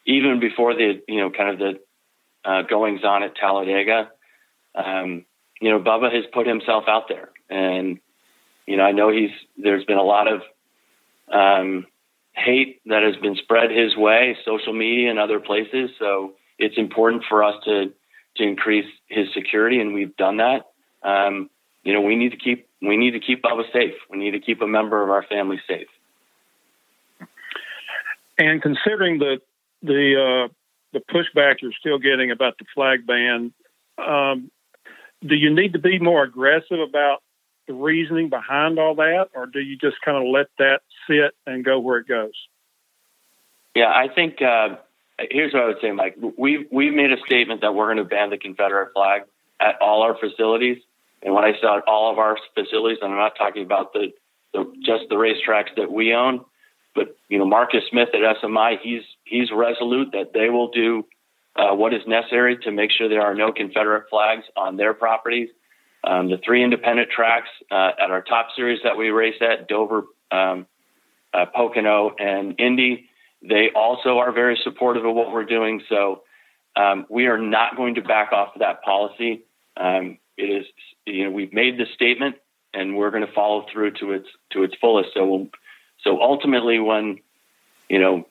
even 0.06 0.40
before 0.40 0.74
the, 0.74 1.02
you 1.08 1.20
know, 1.20 1.30
kind 1.30 1.50
of 1.50 1.58
the 1.58 1.80
uh, 2.44 2.62
goings 2.62 3.00
on 3.04 3.22
at 3.22 3.36
Talladega. 3.36 4.10
Um, 4.74 5.24
you 5.60 5.70
know, 5.70 5.80
Bubba 5.80 6.12
has 6.14 6.24
put 6.32 6.46
himself 6.46 6.84
out 6.88 7.08
there, 7.08 7.30
and 7.50 7.98
you 8.66 8.76
know, 8.76 8.84
I 8.84 8.92
know 8.92 9.10
he's 9.10 9.30
there's 9.56 9.84
been 9.84 9.98
a 9.98 10.02
lot 10.02 10.28
of 10.28 10.42
um, 11.32 11.86
hate 12.32 12.80
that 12.86 13.02
has 13.02 13.16
been 13.16 13.36
spread 13.36 13.70
his 13.70 13.96
way, 13.96 14.36
social 14.44 14.72
media 14.72 15.10
and 15.10 15.18
other 15.18 15.40
places. 15.40 15.90
So 15.98 16.34
it's 16.58 16.78
important 16.78 17.24
for 17.28 17.42
us 17.42 17.56
to 17.64 17.92
to 18.36 18.42
increase 18.42 18.86
his 19.08 19.26
security, 19.34 19.80
and 19.80 19.94
we've 19.94 20.16
done 20.16 20.36
that. 20.36 20.66
Um, 21.02 21.50
you 21.82 21.92
know, 21.92 22.02
we 22.02 22.16
need 22.16 22.30
to 22.30 22.36
keep 22.38 22.67
we 22.80 22.96
need 22.96 23.12
to 23.12 23.20
keep 23.20 23.42
Bubba 23.42 23.64
safe. 23.72 23.94
We 24.10 24.18
need 24.18 24.32
to 24.32 24.40
keep 24.40 24.62
a 24.62 24.66
member 24.66 25.02
of 25.02 25.10
our 25.10 25.22
family 25.24 25.60
safe. 25.66 25.88
And 28.38 28.62
considering 28.62 29.18
the 29.18 29.40
the 29.82 30.46
uh, 30.46 30.52
the 30.92 31.00
pushback 31.00 31.56
you're 31.60 31.72
still 31.78 31.98
getting 31.98 32.30
about 32.30 32.58
the 32.58 32.64
flag 32.74 33.06
ban. 33.06 33.52
Um, 33.98 34.50
do 35.26 35.34
you 35.34 35.54
need 35.54 35.72
to 35.72 35.78
be 35.78 35.98
more 35.98 36.22
aggressive 36.22 36.78
about 36.78 37.22
the 37.66 37.74
reasoning 37.74 38.28
behind 38.28 38.78
all 38.78 38.94
that, 38.96 39.28
or 39.34 39.46
do 39.46 39.58
you 39.58 39.76
just 39.76 40.00
kind 40.04 40.16
of 40.16 40.24
let 40.32 40.46
that 40.58 40.80
sit 41.08 41.34
and 41.46 41.64
go 41.64 41.78
where 41.78 41.98
it 41.98 42.08
goes? 42.08 42.32
Yeah, 43.74 43.88
I 43.88 44.08
think 44.12 44.40
uh, 44.40 44.76
here's 45.30 45.52
what 45.52 45.62
I 45.62 45.66
would 45.66 45.80
say, 45.82 45.90
Mike. 45.92 46.16
We've 46.36 46.66
we've 46.70 46.94
made 46.94 47.12
a 47.12 47.20
statement 47.26 47.60
that 47.60 47.74
we're 47.74 47.86
going 47.86 47.98
to 47.98 48.04
ban 48.04 48.30
the 48.30 48.38
Confederate 48.38 48.92
flag 48.94 49.22
at 49.60 49.80
all 49.80 50.02
our 50.02 50.16
facilities, 50.16 50.78
and 51.22 51.34
when 51.34 51.44
I 51.44 51.52
say 51.52 51.66
all 51.86 52.10
of 52.10 52.18
our 52.18 52.36
facilities, 52.54 52.98
and 53.02 53.12
I'm 53.12 53.18
not 53.18 53.36
talking 53.36 53.62
about 53.62 53.92
the, 53.92 54.12
the 54.52 54.72
just 54.84 55.04
the 55.08 55.16
racetracks 55.16 55.74
that 55.76 55.90
we 55.90 56.14
own. 56.14 56.44
But 56.94 57.16
you 57.28 57.38
know, 57.38 57.44
Marcus 57.44 57.82
Smith 57.90 58.08
at 58.14 58.36
SMI, 58.42 58.76
he's 58.82 59.02
he's 59.24 59.50
resolute 59.52 60.12
that 60.12 60.32
they 60.32 60.48
will 60.48 60.70
do 60.70 61.04
uh, 61.56 61.74
what 61.74 61.92
is 61.92 62.02
necessary 62.06 62.58
to 62.58 62.70
make 62.70 62.90
sure 62.90 63.08
there 63.08 63.22
are 63.22 63.34
no 63.34 63.52
Confederate 63.52 64.04
flags 64.10 64.44
on 64.56 64.76
their 64.76 64.94
properties. 64.94 65.48
Um, 66.04 66.30
the 66.30 66.38
three 66.44 66.62
independent 66.62 67.10
tracks 67.10 67.48
uh, 67.70 67.90
at 68.02 68.10
our 68.10 68.22
top 68.22 68.48
series 68.54 68.80
that 68.84 68.96
we 68.96 69.10
race 69.10 69.34
at 69.40 69.68
Dover, 69.68 70.04
um, 70.30 70.66
uh, 71.34 71.46
Pocono, 71.46 72.14
and 72.18 72.58
Indy, 72.60 73.08
they 73.42 73.70
also 73.74 74.18
are 74.18 74.32
very 74.32 74.58
supportive 74.62 75.04
of 75.04 75.14
what 75.14 75.32
we're 75.32 75.44
doing. 75.44 75.82
So 75.88 76.22
um, 76.76 77.06
we 77.10 77.26
are 77.26 77.38
not 77.38 77.76
going 77.76 77.96
to 77.96 78.02
back 78.02 78.32
off 78.32 78.54
of 78.54 78.60
that 78.60 78.82
policy. 78.82 79.42
Um, 79.76 80.18
it 80.38 80.44
is, 80.44 80.66
you 81.04 81.24
know, 81.24 81.30
we've 81.30 81.52
made 81.52 81.78
the 81.78 81.86
statement, 81.94 82.36
and 82.72 82.96
we're 82.96 83.10
going 83.10 83.26
to 83.26 83.32
follow 83.32 83.66
through 83.72 83.92
to 84.00 84.12
its 84.12 84.28
to 84.52 84.62
its 84.62 84.74
fullest. 84.80 85.10
So 85.14 85.26
we'll 85.26 85.48
so 86.04 86.22
ultimately, 86.22 86.78
when 86.78 87.18
you 87.88 87.98
know 87.98 88.26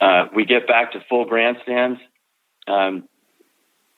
uh, 0.00 0.26
we 0.34 0.44
get 0.44 0.66
back 0.66 0.92
to 0.92 1.00
full 1.08 1.24
grandstands, 1.24 2.00
um, 2.68 3.08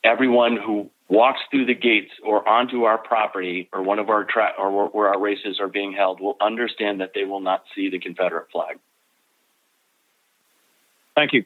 everyone 0.02 0.56
who 0.56 0.90
walks 1.08 1.40
through 1.50 1.66
the 1.66 1.74
gates 1.74 2.10
or 2.22 2.46
onto 2.46 2.84
our 2.84 2.98
property 2.98 3.68
or 3.72 3.82
one 3.82 3.98
of 3.98 4.10
our 4.10 4.24
tra- 4.24 4.54
or 4.58 4.88
where 4.88 5.08
our 5.08 5.20
races 5.20 5.58
are 5.60 5.68
being 5.68 5.92
held 5.92 6.20
will 6.20 6.36
understand 6.40 7.00
that 7.00 7.12
they 7.14 7.24
will 7.24 7.40
not 7.40 7.64
see 7.74 7.90
the 7.90 7.98
Confederate 7.98 8.50
flag. 8.50 8.78
Thank 11.14 11.32
you. 11.32 11.44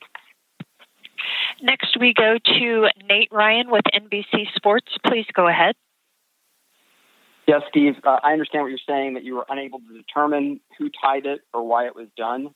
Next, 1.62 1.96
we 1.98 2.12
go 2.12 2.38
to 2.44 2.88
Nate 3.09 3.29
Ryan 3.31 3.70
with 3.70 3.85
NBC 3.94 4.53
Sports. 4.57 4.88
Please 5.07 5.27
go 5.33 5.46
ahead. 5.46 5.77
Yes, 7.46 7.62
Steve, 7.70 7.94
uh, 8.05 8.18
I 8.22 8.33
understand 8.33 8.64
what 8.64 8.70
you're 8.70 8.79
saying 8.87 9.14
that 9.14 9.22
you 9.22 9.37
were 9.37 9.46
unable 9.48 9.79
to 9.79 9.96
determine 9.96 10.61
who 10.77 10.90
tied 10.90 11.25
it 11.25 11.40
or 11.55 11.66
why 11.66 11.87
it 11.87 11.94
was 11.94 12.09
done. 12.16 12.53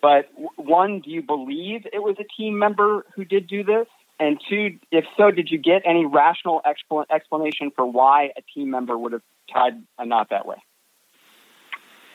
But 0.00 0.26
one, 0.56 1.00
do 1.00 1.10
you 1.10 1.22
believe 1.22 1.86
it 1.92 2.02
was 2.02 2.16
a 2.18 2.24
team 2.36 2.58
member 2.58 3.04
who 3.14 3.24
did 3.24 3.46
do 3.46 3.62
this? 3.62 3.86
And 4.18 4.40
two, 4.48 4.78
if 4.90 5.04
so, 5.16 5.30
did 5.30 5.50
you 5.50 5.58
get 5.58 5.82
any 5.84 6.04
rational 6.04 6.60
expl- 6.66 7.06
explanation 7.10 7.70
for 7.74 7.86
why 7.86 8.30
a 8.36 8.42
team 8.54 8.70
member 8.70 8.98
would 8.98 9.12
have 9.12 9.22
tied 9.52 9.74
a 9.98 10.06
knot 10.06 10.30
that 10.30 10.46
way? 10.46 10.56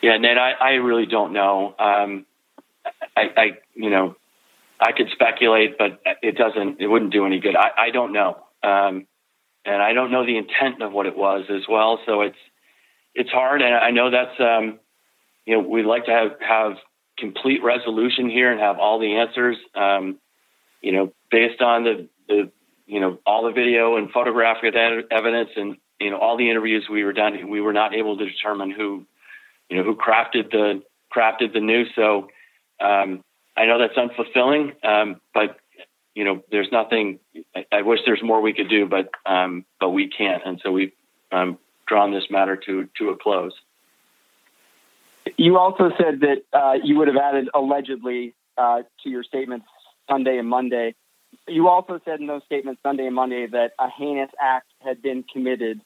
Yeah, 0.02 0.18
Nate, 0.18 0.38
I, 0.38 0.52
I 0.52 0.72
really 0.74 1.06
don't 1.06 1.32
know. 1.32 1.74
Um, 1.80 2.26
I, 3.16 3.24
I, 3.36 3.46
you 3.74 3.90
know, 3.90 4.16
I 4.80 4.92
could 4.92 5.10
speculate, 5.12 5.78
but 5.78 6.02
it 6.22 6.38
doesn't. 6.38 6.82
It 6.82 6.88
wouldn't 6.88 7.12
do 7.12 7.26
any 7.26 7.40
good. 7.40 7.56
I, 7.56 7.88
I 7.88 7.90
don't 7.90 8.14
know. 8.14 8.38
Um, 8.64 9.08
and 9.66 9.82
I 9.82 9.94
don't 9.94 10.12
know 10.12 10.26
the 10.26 10.38
intent 10.38 10.82
of 10.82 10.94
what 10.94 11.06
it 11.06 11.18
was 11.18 11.46
as 11.50 11.64
well. 11.70 12.00
So 12.06 12.22
it's 12.22 12.38
it's 13.14 13.30
hard, 13.30 13.62
and 13.62 13.74
I 13.74 13.92
know 13.92 14.12
that's 14.12 14.40
um, 14.40 14.80
you 15.46 15.56
know 15.56 15.68
we'd 15.68 15.86
like 15.86 16.06
to 16.06 16.12
have 16.12 16.32
have 16.40 16.78
complete 17.18 17.64
resolution 17.64 18.30
here 18.30 18.52
and 18.52 18.60
have 18.60 18.78
all 18.78 19.00
the 19.00 19.16
answers. 19.18 19.58
Um, 19.76 20.20
you 20.82 20.92
know, 20.92 21.14
based 21.32 21.62
on 21.62 21.84
the 21.84 22.10
the 22.28 22.52
you 22.86 23.00
know 23.00 23.20
all 23.26 23.46
the 23.46 23.52
video 23.52 23.98
and 23.98 24.12
photographic 24.12 24.76
evidence 24.76 25.50
and 25.56 25.78
you 26.00 26.12
know 26.12 26.18
all 26.18 26.38
the 26.38 26.50
interviews 26.50 26.88
we 26.90 27.04
were 27.04 27.14
done, 27.14 27.50
we 27.50 27.62
were 27.62 27.74
not 27.74 27.94
able 27.96 28.18
to 28.18 28.26
determine 28.26 28.72
who 28.72 29.06
you 29.70 29.78
know 29.78 29.84
who 29.84 29.96
crafted 29.96 30.52
the 30.52 30.84
crafted 31.14 31.54
the 31.54 31.60
noose. 31.60 31.90
So 31.96 32.28
um, 32.80 33.24
I 33.58 33.66
know 33.66 33.80
that's 33.80 33.98
unfulfilling, 33.98 34.86
um, 34.86 35.20
but 35.34 35.58
you 36.14 36.24
know, 36.24 36.44
there's 36.52 36.70
nothing. 36.72 37.20
I, 37.56 37.66
I, 37.72 37.82
wish 37.82 38.00
there's 38.06 38.24
more 38.24 38.42
we 38.42 38.54
could 38.54 38.70
do, 38.70 38.88
but 38.88 39.10
um, 39.26 39.66
but 39.80 39.90
we 39.90 40.10
can't, 40.10 40.44
and 40.46 40.62
so 40.64 40.72
we 40.72 40.94
um, 41.32 41.58
drawn 41.88 42.12
this 42.12 42.26
matter 42.30 42.56
to 42.56 42.88
to 43.00 43.10
a 43.10 43.18
close. 43.18 43.54
You 45.38 45.58
also 45.58 45.92
said 45.98 46.22
that 46.22 46.44
uh, 46.54 46.74
you 46.84 46.98
would 46.98 47.08
have 47.08 47.18
added 47.18 47.50
allegedly 47.54 48.34
uh, 48.58 48.84
to 49.04 49.10
your 49.10 49.24
statements 49.24 49.66
Sunday 50.10 50.38
and 50.38 50.48
Monday. 50.48 50.96
You 51.48 51.68
also 51.68 52.00
said 52.06 52.20
in 52.20 52.28
those 52.28 52.44
statements 52.46 52.82
Sunday 52.82 53.08
and 53.08 53.16
Monday 53.16 53.48
that 53.48 53.74
a 53.80 53.90
heinous 53.90 54.32
act 54.40 54.68
had 54.80 55.02
been 55.02 55.24
committed, 55.24 55.82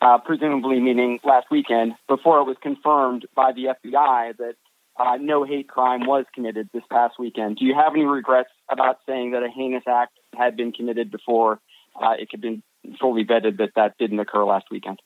uh, 0.00 0.18
presumably 0.18 0.80
meaning 0.80 1.20
last 1.24 1.46
weekend, 1.50 1.94
before 2.08 2.40
it 2.40 2.44
was 2.44 2.56
confirmed 2.60 3.26
by 3.34 3.52
the 3.52 3.74
FBI 3.84 4.36
that 4.38 4.56
uh, 4.96 5.16
no 5.20 5.44
hate 5.44 5.68
crime 5.68 6.06
was 6.06 6.24
committed 6.34 6.68
this 6.72 6.82
past 6.90 7.18
weekend. 7.18 7.56
Do 7.56 7.64
you 7.64 7.74
have 7.74 7.94
any 7.94 8.04
regrets 8.04 8.50
about 8.68 8.98
saying 9.06 9.32
that 9.32 9.42
a 9.42 9.48
heinous 9.48 9.84
act 9.88 10.12
had 10.36 10.56
been 10.56 10.72
committed 10.72 11.10
before 11.10 11.60
uh, 12.00 12.14
it 12.18 12.28
could 12.30 12.40
be 12.40 12.62
fully 13.00 13.24
vetted 13.24 13.58
that 13.58 13.70
that 13.76 13.96
didn't 13.98 14.20
occur 14.20 14.44
last 14.44 14.66
weekend? 14.70 15.00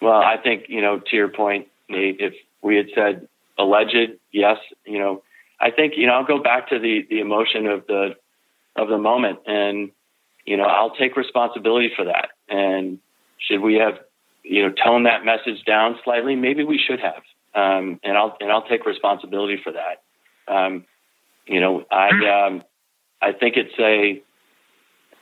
Well, 0.00 0.18
I 0.18 0.36
think 0.42 0.64
you 0.68 0.80
know 0.80 1.00
to 1.10 1.16
your 1.16 1.28
point, 1.28 1.68
Nate. 1.88 2.20
If 2.20 2.34
we 2.62 2.76
had 2.76 2.86
said 2.94 3.28
alleged, 3.58 4.18
yes, 4.32 4.58
you 4.84 4.98
know, 4.98 5.22
I 5.60 5.70
think 5.70 5.94
you 5.96 6.06
know 6.06 6.14
I'll 6.14 6.26
go 6.26 6.42
back 6.42 6.68
to 6.70 6.78
the 6.78 7.06
the 7.08 7.20
emotion 7.20 7.66
of 7.66 7.86
the 7.86 8.16
of 8.76 8.88
the 8.88 8.98
moment, 8.98 9.38
and 9.46 9.90
you 10.44 10.56
know 10.56 10.64
I'll 10.64 10.94
take 10.94 11.16
responsibility 11.16 11.90
for 11.96 12.04
that. 12.04 12.30
And 12.48 12.98
should 13.38 13.60
we 13.60 13.74
have 13.76 13.94
you 14.42 14.62
know 14.62 14.74
toned 14.84 15.06
that 15.06 15.24
message 15.24 15.64
down 15.64 15.98
slightly? 16.04 16.34
Maybe 16.34 16.64
we 16.64 16.78
should 16.78 17.00
have 17.00 17.22
um, 17.56 17.98
and 18.04 18.16
I'll 18.16 18.36
and 18.38 18.52
I'll 18.52 18.68
take 18.68 18.84
responsibility 18.86 19.58
for 19.62 19.72
that. 19.72 20.02
Um, 20.46 20.84
you 21.46 21.60
know, 21.60 21.84
I 21.90 22.46
um, 22.46 22.62
I 23.20 23.32
think 23.32 23.56
it's 23.56 23.74
a 23.80 24.22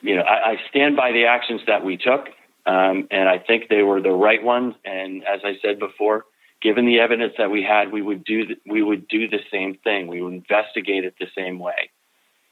you 0.02 0.16
know 0.16 0.22
I, 0.22 0.50
I, 0.50 0.56
stand 0.68 0.96
by 0.96 1.12
the 1.12 1.26
actions 1.26 1.62
that 1.68 1.84
we 1.84 1.96
took, 1.96 2.26
um, 2.66 3.06
and 3.10 3.28
I 3.28 3.38
think 3.38 3.68
they 3.68 3.82
were 3.82 4.02
the 4.02 4.10
right 4.10 4.42
ones. 4.42 4.74
And 4.84 5.22
as 5.24 5.40
I 5.44 5.56
said 5.62 5.78
before, 5.78 6.24
given 6.60 6.86
the 6.86 6.98
evidence 6.98 7.34
that 7.38 7.50
we 7.50 7.62
had, 7.62 7.92
we 7.92 8.02
would 8.02 8.24
do 8.24 8.46
the, 8.46 8.56
we 8.66 8.82
would 8.82 9.06
do 9.06 9.28
the 9.28 9.40
same 9.52 9.76
thing. 9.84 10.08
We 10.08 10.20
would 10.20 10.34
investigate 10.34 11.04
it 11.04 11.14
the 11.20 11.28
same 11.36 11.60
way. 11.60 11.90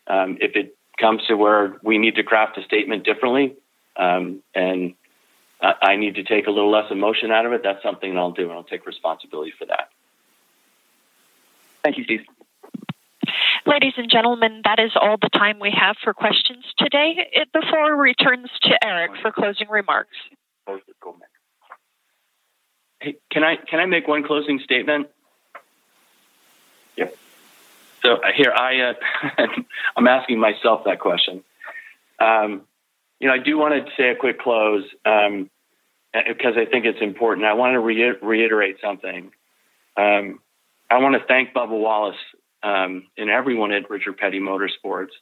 Um, 0.06 0.38
if 0.40 0.54
it 0.54 0.76
comes 0.98 1.22
to 1.26 1.34
where 1.34 1.76
we 1.82 1.98
need 1.98 2.14
to 2.16 2.22
craft 2.22 2.56
a 2.56 2.62
statement 2.62 3.04
differently, 3.04 3.56
um, 3.96 4.42
and 4.54 4.94
I 5.62 5.96
need 5.96 6.16
to 6.16 6.24
take 6.24 6.46
a 6.46 6.50
little 6.50 6.70
less 6.70 6.90
emotion 6.90 7.30
out 7.30 7.46
of 7.46 7.52
it, 7.52 7.62
that's 7.62 7.82
something 7.82 8.16
I'll 8.18 8.32
do, 8.32 8.42
and 8.42 8.52
I'll 8.52 8.64
take 8.64 8.84
responsibility 8.84 9.52
for 9.56 9.66
that. 9.66 9.90
Thank 11.84 11.98
you, 11.98 12.04
Steve. 12.04 12.22
Ladies 13.64 13.92
and 13.96 14.10
gentlemen, 14.10 14.62
that 14.64 14.80
is 14.80 14.90
all 15.00 15.16
the 15.20 15.28
time 15.28 15.60
we 15.60 15.70
have 15.70 15.96
for 16.02 16.12
questions 16.12 16.64
today. 16.76 17.14
It, 17.32 17.48
the 17.54 17.64
floor 17.68 17.94
returns 17.94 18.50
to 18.62 18.84
Eric 18.84 19.12
for 19.22 19.30
closing 19.30 19.68
remarks. 19.68 20.16
Hey, 23.00 23.16
can 23.30 23.44
I 23.44 23.56
can 23.56 23.78
I 23.78 23.86
make 23.86 24.08
one 24.08 24.24
closing 24.24 24.58
statement? 24.60 25.08
Yeah. 26.96 27.10
So 28.02 28.14
uh, 28.14 28.32
here 28.34 28.52
I 28.52 28.80
uh, 28.80 29.46
I'm 29.96 30.08
asking 30.08 30.40
myself 30.40 30.84
that 30.86 30.98
question. 30.98 31.44
Um, 32.18 32.62
you 33.22 33.28
know, 33.28 33.34
I 33.34 33.38
do 33.38 33.56
want 33.56 33.72
to 33.72 33.92
say 33.96 34.10
a 34.10 34.16
quick 34.16 34.40
close 34.40 34.82
um, 35.06 35.48
because 36.12 36.54
I 36.56 36.68
think 36.68 36.86
it's 36.86 37.00
important. 37.00 37.46
I 37.46 37.54
want 37.54 37.74
to 37.74 37.78
re- 37.78 38.16
reiterate 38.20 38.78
something. 38.82 39.30
Um, 39.96 40.40
I 40.90 40.98
want 40.98 41.14
to 41.14 41.24
thank 41.28 41.54
Bubba 41.54 41.70
Wallace 41.70 42.16
um, 42.64 43.06
and 43.16 43.30
everyone 43.30 43.70
at 43.70 43.88
Richard 43.88 44.16
Petty 44.16 44.40
Motorsports. 44.40 45.12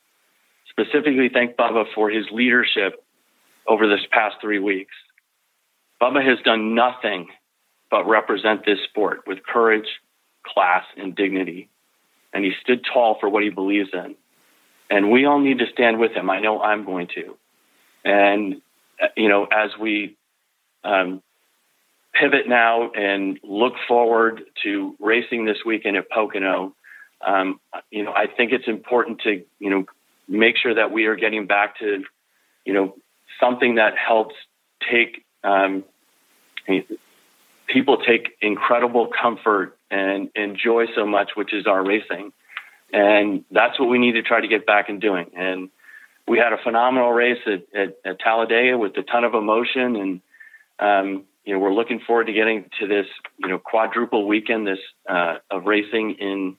Specifically, 0.71 1.29
thank 1.31 1.57
Bubba 1.57 1.85
for 1.95 2.09
his 2.09 2.25
leadership 2.33 3.05
over 3.69 3.87
this 3.87 4.07
past 4.11 4.37
three 4.41 4.61
weeks. 4.61 4.95
Bubba 6.01 6.27
has 6.27 6.39
done 6.43 6.75
nothing 6.75 7.29
but 7.91 8.09
represent 8.09 8.65
this 8.65 8.79
sport 8.89 9.25
with 9.27 9.45
courage, 9.45 9.89
class, 10.47 10.85
and 10.97 11.15
dignity. 11.15 11.69
And 12.33 12.47
he 12.47 12.53
stood 12.63 12.81
tall 12.95 13.19
for 13.21 13.29
what 13.29 13.43
he 13.43 13.51
believes 13.51 13.91
in. 13.93 14.15
And 14.89 15.11
we 15.11 15.27
all 15.27 15.39
need 15.39 15.59
to 15.59 15.67
stand 15.71 16.01
with 16.01 16.13
him. 16.13 16.31
I 16.31 16.41
know 16.41 16.63
I'm 16.63 16.87
going 16.87 17.09
to. 17.17 17.37
And, 18.05 18.61
you 19.17 19.29
know, 19.29 19.45
as 19.45 19.71
we 19.79 20.17
um, 20.85 21.23
pivot 22.13 22.49
now 22.49 22.91
and 22.93 23.39
look 23.43 23.75
forward 23.87 24.43
to 24.63 24.97
racing 24.99 25.45
this 25.45 25.59
weekend 25.65 25.97
at 25.97 26.09
Pocono, 26.09 26.75
um, 27.27 27.61
you 27.91 28.03
know, 28.03 28.13
I 28.13 28.27
think 28.27 28.53
it's 28.53 28.69
important 28.69 29.21
to, 29.23 29.45
you 29.59 29.71
know, 29.71 29.85
make 30.29 30.57
sure 30.57 30.75
that 30.75 30.91
we 30.91 31.07
are 31.07 31.17
getting 31.17 31.47
back 31.47 31.79
to, 31.81 32.03
you 32.65 32.73
know, 32.73 32.97
something 33.39 33.77
that 33.77 33.95
helps 33.97 34.35
take 34.91 35.25
um, 35.45 35.85
people 37.67 37.99
take 37.99 38.37
incredible 38.41 39.09
comfort 39.09 39.77
and 39.91 40.31
enjoy 40.35 40.87
so 40.95 41.07
much, 41.07 41.31
which 41.35 41.53
is 41.53 41.67
our 41.67 41.85
racing. 41.85 42.33
And 42.93 43.45
that's 43.51 43.79
what 43.79 43.89
we 43.89 43.99
need 43.99 44.13
to 44.13 44.23
try 44.23 44.41
to 44.41 44.49
get 44.49 44.67
back 44.67 44.89
and 44.89 45.01
doing. 45.01 45.31
And 45.37 45.71
we 46.31 46.39
had 46.39 46.53
a 46.53 46.63
phenomenal 46.63 47.11
race 47.11 47.41
at, 47.45 47.65
at, 47.77 47.97
at 48.05 48.21
Talladega 48.21 48.79
with 48.79 48.97
a 48.97 49.03
ton 49.03 49.25
of 49.25 49.35
emotion, 49.35 49.97
and 49.97 50.21
um, 50.79 51.25
you 51.45 51.53
know 51.53 51.59
we're 51.59 51.75
looking 51.75 51.99
forward 52.07 52.29
to 52.29 52.33
getting 52.33 52.71
to 52.79 52.87
this 52.87 53.07
you 53.39 53.49
know 53.49 53.59
quadruple 53.59 54.29
weekend 54.29 54.65
this 54.65 54.79
uh, 55.09 55.39
of 55.51 55.65
racing 55.65 56.15
in 56.21 56.57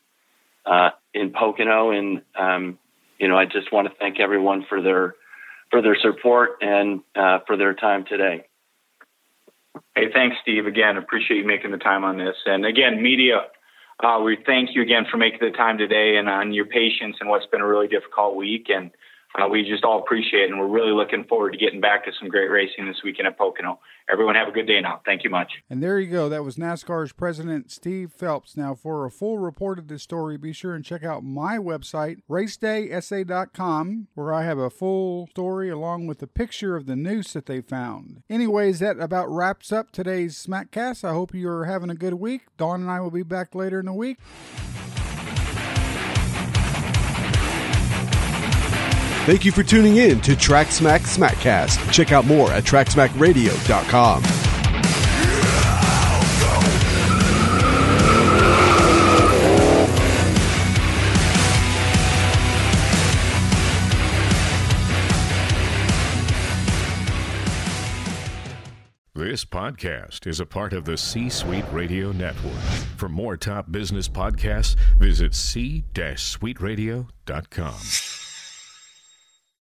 uh, 0.65 0.89
in 1.13 1.31
Pocono, 1.31 1.91
and 1.91 2.21
um, 2.38 2.79
you 3.17 3.29
know 3.29 3.38
I 3.38 3.45
just 3.45 3.71
want 3.71 3.88
to 3.88 3.93
thank 3.97 4.19
everyone 4.19 4.65
for 4.67 4.81
their 4.81 5.15
for 5.69 5.81
their 5.81 5.95
support 5.95 6.57
and 6.60 6.99
uh, 7.15 7.39
for 7.47 7.55
their 7.55 7.73
time 7.73 8.03
today. 8.03 8.47
Hey, 9.95 10.12
thanks, 10.13 10.36
Steve. 10.41 10.65
Again, 10.65 10.97
appreciate 10.97 11.38
you 11.38 11.47
making 11.47 11.71
the 11.71 11.77
time 11.77 12.03
on 12.03 12.17
this. 12.17 12.36
And 12.45 12.65
again, 12.65 13.01
media, 13.01 13.43
uh, 14.03 14.19
we 14.21 14.38
thank 14.45 14.71
you 14.75 14.81
again 14.81 15.05
for 15.10 15.15
making 15.15 15.39
the 15.39 15.55
time 15.55 15.77
today 15.77 16.17
and 16.17 16.27
on 16.27 16.51
your 16.51 16.65
patience 16.65 17.15
and 17.21 17.29
what's 17.29 17.45
been 17.45 17.62
a 17.62 17.67
really 17.67 17.88
difficult 17.88 18.36
week. 18.36 18.67
And 18.67 18.91
uh, 19.39 19.47
we 19.47 19.63
just 19.63 19.83
all 19.83 19.99
appreciate 19.99 20.43
it, 20.43 20.49
and 20.49 20.59
we're 20.59 20.67
really 20.67 20.91
looking 20.91 21.23
forward 21.23 21.51
to 21.51 21.57
getting 21.57 21.79
back 21.79 22.03
to 22.05 22.11
some 22.19 22.27
great 22.27 22.49
racing 22.49 22.85
this 22.85 22.97
weekend 23.03 23.27
at 23.27 23.37
Pocono. 23.37 23.79
Everyone 24.11 24.35
have 24.35 24.49
a 24.49 24.51
good 24.51 24.67
day 24.67 24.81
now. 24.81 25.01
Thank 25.05 25.23
you 25.23 25.29
much. 25.29 25.51
And 25.69 25.81
there 25.81 25.99
you 25.99 26.11
go. 26.11 26.27
That 26.27 26.43
was 26.43 26.57
NASCAR's 26.57 27.13
president, 27.13 27.71
Steve 27.71 28.11
Phelps. 28.11 28.57
Now, 28.57 28.75
for 28.75 29.05
a 29.05 29.11
full 29.11 29.37
report 29.37 29.79
of 29.79 29.87
this 29.87 30.03
story, 30.03 30.37
be 30.37 30.51
sure 30.51 30.75
and 30.75 30.83
check 30.83 31.05
out 31.05 31.23
my 31.23 31.57
website, 31.57 32.17
racedaysa.com, 32.29 34.07
where 34.15 34.33
I 34.33 34.43
have 34.43 34.57
a 34.57 34.69
full 34.69 35.27
story 35.27 35.69
along 35.69 36.07
with 36.07 36.21
a 36.21 36.27
picture 36.27 36.75
of 36.75 36.85
the 36.85 36.97
noose 36.97 37.31
that 37.33 37.45
they 37.45 37.61
found. 37.61 38.23
Anyways, 38.29 38.79
that 38.79 38.99
about 38.99 39.29
wraps 39.29 39.71
up 39.71 39.91
today's 39.91 40.45
Smackcast. 40.45 41.05
I 41.05 41.13
hope 41.13 41.33
you're 41.33 41.65
having 41.65 41.89
a 41.89 41.95
good 41.95 42.15
week. 42.15 42.41
Dawn 42.57 42.81
and 42.81 42.91
I 42.91 42.99
will 42.99 43.11
be 43.11 43.23
back 43.23 43.55
later 43.55 43.79
in 43.79 43.85
the 43.85 43.93
week. 43.93 44.17
Thank 49.25 49.45
you 49.45 49.51
for 49.51 49.62
tuning 49.62 49.97
in 49.97 50.19
to 50.21 50.36
Track 50.36 50.71
Smack 50.71 51.01
Smackcast. 51.01 51.91
Check 51.91 52.12
out 52.12 52.25
more 52.25 52.51
at 52.51 52.63
tracksmackradio.com. 52.63 54.23
This 69.13 69.45
podcast 69.45 70.25
is 70.25 70.39
a 70.39 70.47
part 70.47 70.73
of 70.73 70.86
the 70.86 70.97
C 70.97 71.29
Suite 71.29 71.65
Radio 71.71 72.12
Network. 72.12 72.60
For 72.97 73.07
more 73.07 73.38
top 73.38 73.71
business 73.71 74.10
podcasts, 74.10 74.75
visit 74.97 75.36
c-suiteradio.com. 75.36 78.20